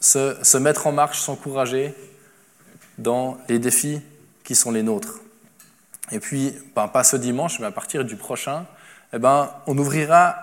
se, 0.00 0.56
mettre 0.58 0.86
en 0.86 0.92
marche, 0.92 1.20
s'encourager 1.20 1.94
dans 2.98 3.38
les 3.48 3.58
défis 3.58 4.00
qui 4.44 4.54
sont 4.54 4.70
les 4.70 4.82
nôtres. 4.82 5.20
Et 6.12 6.20
puis, 6.20 6.54
ben, 6.74 6.88
pas 6.88 7.04
ce 7.04 7.16
dimanche, 7.16 7.60
mais 7.60 7.66
à 7.66 7.70
partir 7.70 8.04
du 8.04 8.16
prochain, 8.16 8.66
eh 9.12 9.18
ben, 9.18 9.50
on 9.66 9.76
ouvrira 9.78 10.36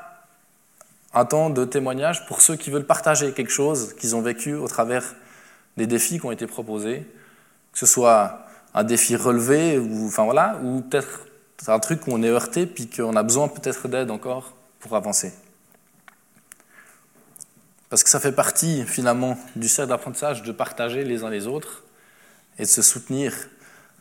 un 1.13 1.25
temps 1.25 1.49
de 1.49 1.65
témoignage 1.65 2.25
pour 2.27 2.41
ceux 2.41 2.55
qui 2.55 2.69
veulent 2.69 2.85
partager 2.85 3.31
quelque 3.31 3.51
chose 3.51 3.93
qu'ils 3.93 4.15
ont 4.15 4.21
vécu 4.21 4.53
au 4.53 4.67
travers 4.67 5.15
des 5.77 5.87
défis 5.87 6.19
qui 6.19 6.25
ont 6.25 6.31
été 6.31 6.47
proposés, 6.47 7.05
que 7.71 7.79
ce 7.79 7.85
soit 7.85 8.45
un 8.73 8.83
défi 8.83 9.15
relevé 9.15 9.77
ou, 9.77 10.07
enfin, 10.07 10.25
voilà, 10.25 10.59
ou 10.63 10.81
peut-être 10.81 11.21
un 11.67 11.79
truc 11.79 12.07
où 12.07 12.11
on 12.11 12.21
est 12.21 12.29
heurté 12.29 12.65
puis 12.65 12.89
qu'on 12.89 13.15
a 13.15 13.23
besoin 13.23 13.47
peut-être 13.47 13.87
d'aide 13.87 14.11
encore 14.11 14.56
pour 14.79 14.95
avancer. 14.95 15.33
Parce 17.89 18.03
que 18.03 18.09
ça 18.09 18.19
fait 18.19 18.33
partie 18.33 18.83
finalement 18.85 19.37
du 19.55 19.69
cercle 19.69 19.89
d'apprentissage 19.89 20.43
de 20.43 20.51
partager 20.51 21.03
les 21.03 21.23
uns 21.23 21.29
les 21.29 21.47
autres 21.47 21.83
et 22.59 22.63
de 22.63 22.67
se 22.67 22.81
soutenir 22.81 23.33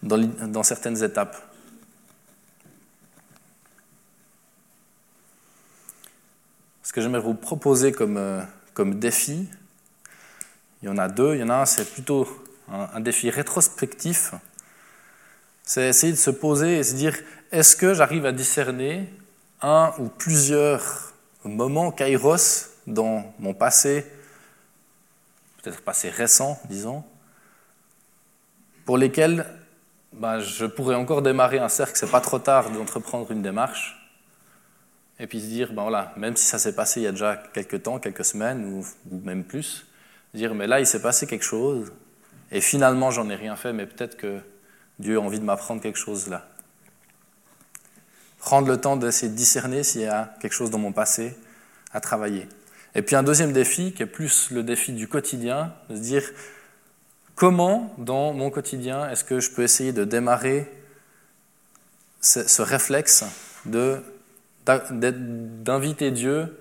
dans, 0.03 0.63
certaines 0.63 1.03
étapes. 1.03 1.37
Ce 6.83 6.93
que 6.93 7.01
j'aimerais 7.01 7.21
vous 7.21 7.35
proposer 7.35 7.93
comme, 7.93 8.17
euh, 8.17 8.43
comme 8.75 8.99
défi, 8.99 9.49
il 10.83 10.87
y 10.87 10.89
en 10.89 10.99
a 10.99 11.09
deux. 11.09 11.35
Il 11.35 11.41
y 11.41 11.45
en 11.45 11.51
a 11.51 11.57
un, 11.57 11.67
c'est 11.67 11.93
plutôt 11.93 12.27
un, 12.69 12.89
un 12.93 13.01
défi 13.01 13.31
rétrospectif. 13.31 14.35
C'est 15.63 15.89
essayer 15.89 16.13
de 16.13 16.19
se 16.19 16.31
poser 16.31 16.79
et 16.79 16.83
se 16.83 16.95
dire, 16.95 17.17
est-ce 17.53 17.77
que 17.77 17.95
j'arrive 17.95 18.25
à 18.27 18.33
discerner 18.33 19.13
un 19.63 19.93
ou 19.99 20.09
plusieurs 20.09 21.13
moments 21.45 21.91
kairos 21.91 22.71
dans 22.87 23.35
mon 23.39 23.55
passé, 23.55 24.05
peut-être 25.63 25.83
passé 25.83 26.11
récent, 26.11 26.59
disons, 26.69 27.05
pour 28.85 28.99
lesquels 28.99 29.47
ben, 30.13 30.39
je 30.41 30.67
pourrais 30.67 30.95
encore 30.95 31.23
démarrer 31.23 31.59
un 31.59 31.69
cercle, 31.69 31.97
c'est 31.97 32.11
pas 32.11 32.21
trop 32.21 32.39
tard 32.39 32.71
d'entreprendre 32.71 33.31
une 33.33 33.43
démarche, 33.43 33.97
et 35.19 35.27
puis 35.27 35.41
se 35.41 35.47
dire, 35.47 35.73
ben 35.73 35.83
voilà, 35.83 36.13
même 36.17 36.37
si 36.37 36.45
ça 36.45 36.59
s'est 36.59 36.75
passé 36.75 37.01
il 37.01 37.05
y 37.05 37.07
a 37.07 37.13
déjà 37.13 37.37
quelques 37.37 37.83
temps, 37.83 37.99
quelques 37.99 38.25
semaines, 38.25 38.65
ou, 38.65 38.87
ou 39.11 39.21
même 39.21 39.45
plus, 39.45 39.87
dire, 40.35 40.55
mais 40.55 40.67
là, 40.67 40.81
il 40.81 40.87
s'est 40.87 41.03
passé 41.03 41.27
quelque 41.27 41.45
chose, 41.45 41.93
et 42.53 42.61
finalement, 42.61 43.11
j'en 43.11 43.29
ai 43.29 43.35
rien 43.35 43.57
fait, 43.57 43.73
mais 43.73 43.87
peut-être 43.87 44.17
que 44.17 44.41
Dieu 44.99 45.19
a 45.19 45.21
envie 45.21 45.41
de 45.41 45.45
m'apprendre 45.45 45.83
quelque 45.83 45.99
chose 45.99 46.29
là 46.29 46.47
prendre 48.47 48.69
le 48.69 48.81
temps 48.81 48.97
d'essayer 48.97 49.29
de 49.29 49.37
discerner 49.37 49.83
s'il 49.83 50.03
y 50.03 50.07
a 50.07 50.33
quelque 50.41 50.53
chose 50.53 50.71
dans 50.71 50.79
mon 50.79 50.93
passé 50.93 51.37
à 51.93 51.99
travailler. 51.99 52.47
Et 52.95 53.03
puis 53.03 53.17
un 53.17 53.25
deuxième 53.25 53.53
défi, 53.53 53.93
qui 53.93 54.05
est 54.05 54.07
plus 54.07 54.53
le 54.53 54.63
défi 54.63 54.93
du 54.93 55.09
quotidien, 55.09 55.75
de 55.91 55.97
se 55.97 56.01
dire 56.01 56.23
comment 57.35 57.93
dans 57.99 58.33
mon 58.33 58.51
quotidien 58.51 59.11
est-ce 59.11 59.25
que 59.25 59.41
je 59.41 59.51
peux 59.51 59.65
essayer 59.65 59.93
de 59.93 60.05
démarrer 60.05 60.71
ce, 62.21 62.63
réflexe 62.63 63.25
d'inviter 64.65 66.13
Dieu 66.13 66.57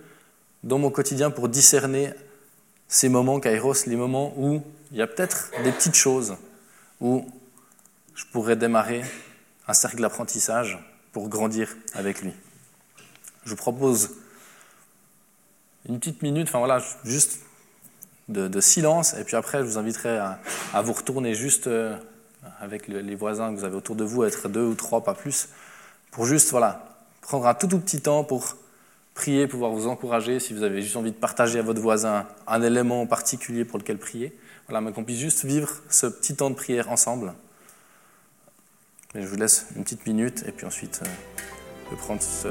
dans 0.63 0.79
mon 0.79 0.89
quotidien 0.89 1.29
pour 1.29 1.49
discerner 1.49 2.15
ces 2.87 3.09
moments 3.09 3.39
kairos, 3.39 3.85
les 3.85 3.95
moments 3.95 4.33
où 4.37 4.63
il 4.91 4.97
y 4.97 5.03
a 5.03 5.07
peut-être 5.07 5.51
des 5.63 5.71
petites 5.71 5.93
choses 5.93 6.35
où 6.99 7.29
je 8.15 8.25
pourrais 8.31 8.55
démarrer 8.55 9.03
un 9.67 9.73
cercle 9.73 10.01
d'apprentissage 10.01 10.79
pour 11.15 11.30
grandir 11.30 11.78
avec 11.93 12.21
lui. 12.21 12.34
Je 13.45 13.51
vous 13.51 13.56
propose 13.56 14.15
une 15.88 15.97
petite 15.97 16.21
minute, 16.21 16.49
enfin 16.49 16.60
voilà, 16.60 16.84
juste 17.06 17.39
de, 18.28 18.60
silence, 18.60 19.13
et 19.13 19.23
puis 19.23 19.38
après 19.38 19.60
je 19.60 19.63
vous 19.63 19.78
inviterai 19.78 20.17
à, 20.17 20.82
vous 20.82 20.91
retourner 20.91 21.34
juste 21.34 21.67
euh, 21.67 21.95
avec 22.60 22.89
les 22.89 23.15
voisins 23.15 23.54
que 23.54 23.58
vous 23.58 23.63
avez 23.63 23.78
autour 23.78 23.95
de 23.95 24.04
vous, 24.04 24.25
être 24.25 24.49
deux 24.49 24.65
ou 24.65 24.75
trois, 24.75 25.06
pas 25.06 25.13
plus, 25.13 25.47
pour 26.12 26.25
juste 26.25 26.51
voilà, 26.51 26.99
prendre 27.21 27.47
un 27.47 27.54
tout 27.54 27.67
tout 27.67 27.80
petit 27.80 28.01
temps 28.01 28.25
pour 28.25 28.58
prier, 29.13 29.47
pouvoir 29.47 29.71
vous 29.71 29.88
encourager, 29.88 30.41
si 30.41 30.54
vous 30.54 30.63
avez 30.63 30.82
juste 30.82 30.97
envie 30.97 31.12
de 31.12 31.15
partager 31.15 31.60
à 31.60 31.62
votre 31.62 31.80
voisin 31.80 32.28
un 32.45 32.62
élément 32.62 33.08
particulier 33.08 33.63
pour 33.63 33.80
lequel 33.80 33.99
prier, 33.99 34.38
voilà, 34.67 34.82
mais 34.82 34.91
qu'on 34.91 35.06
puisse 35.06 35.19
juste 35.19 35.45
vivre 35.45 35.69
ce 35.89 36.08
petit 36.08 36.36
temps 36.36 36.49
de 36.49 36.56
prière 36.56 36.91
ensemble. 36.91 37.34
Je 39.17 39.25
vous 39.25 39.38
laisse 39.38 39.67
une 39.78 39.84
petite 39.84 40.06
minute 40.06 40.43
et 40.45 40.51
puis 40.51 40.65
ensuite, 40.65 40.99
euh, 41.01 41.10
je 41.86 41.91
vais 41.91 42.01
prendre 42.01 42.21
ce, 42.21 42.49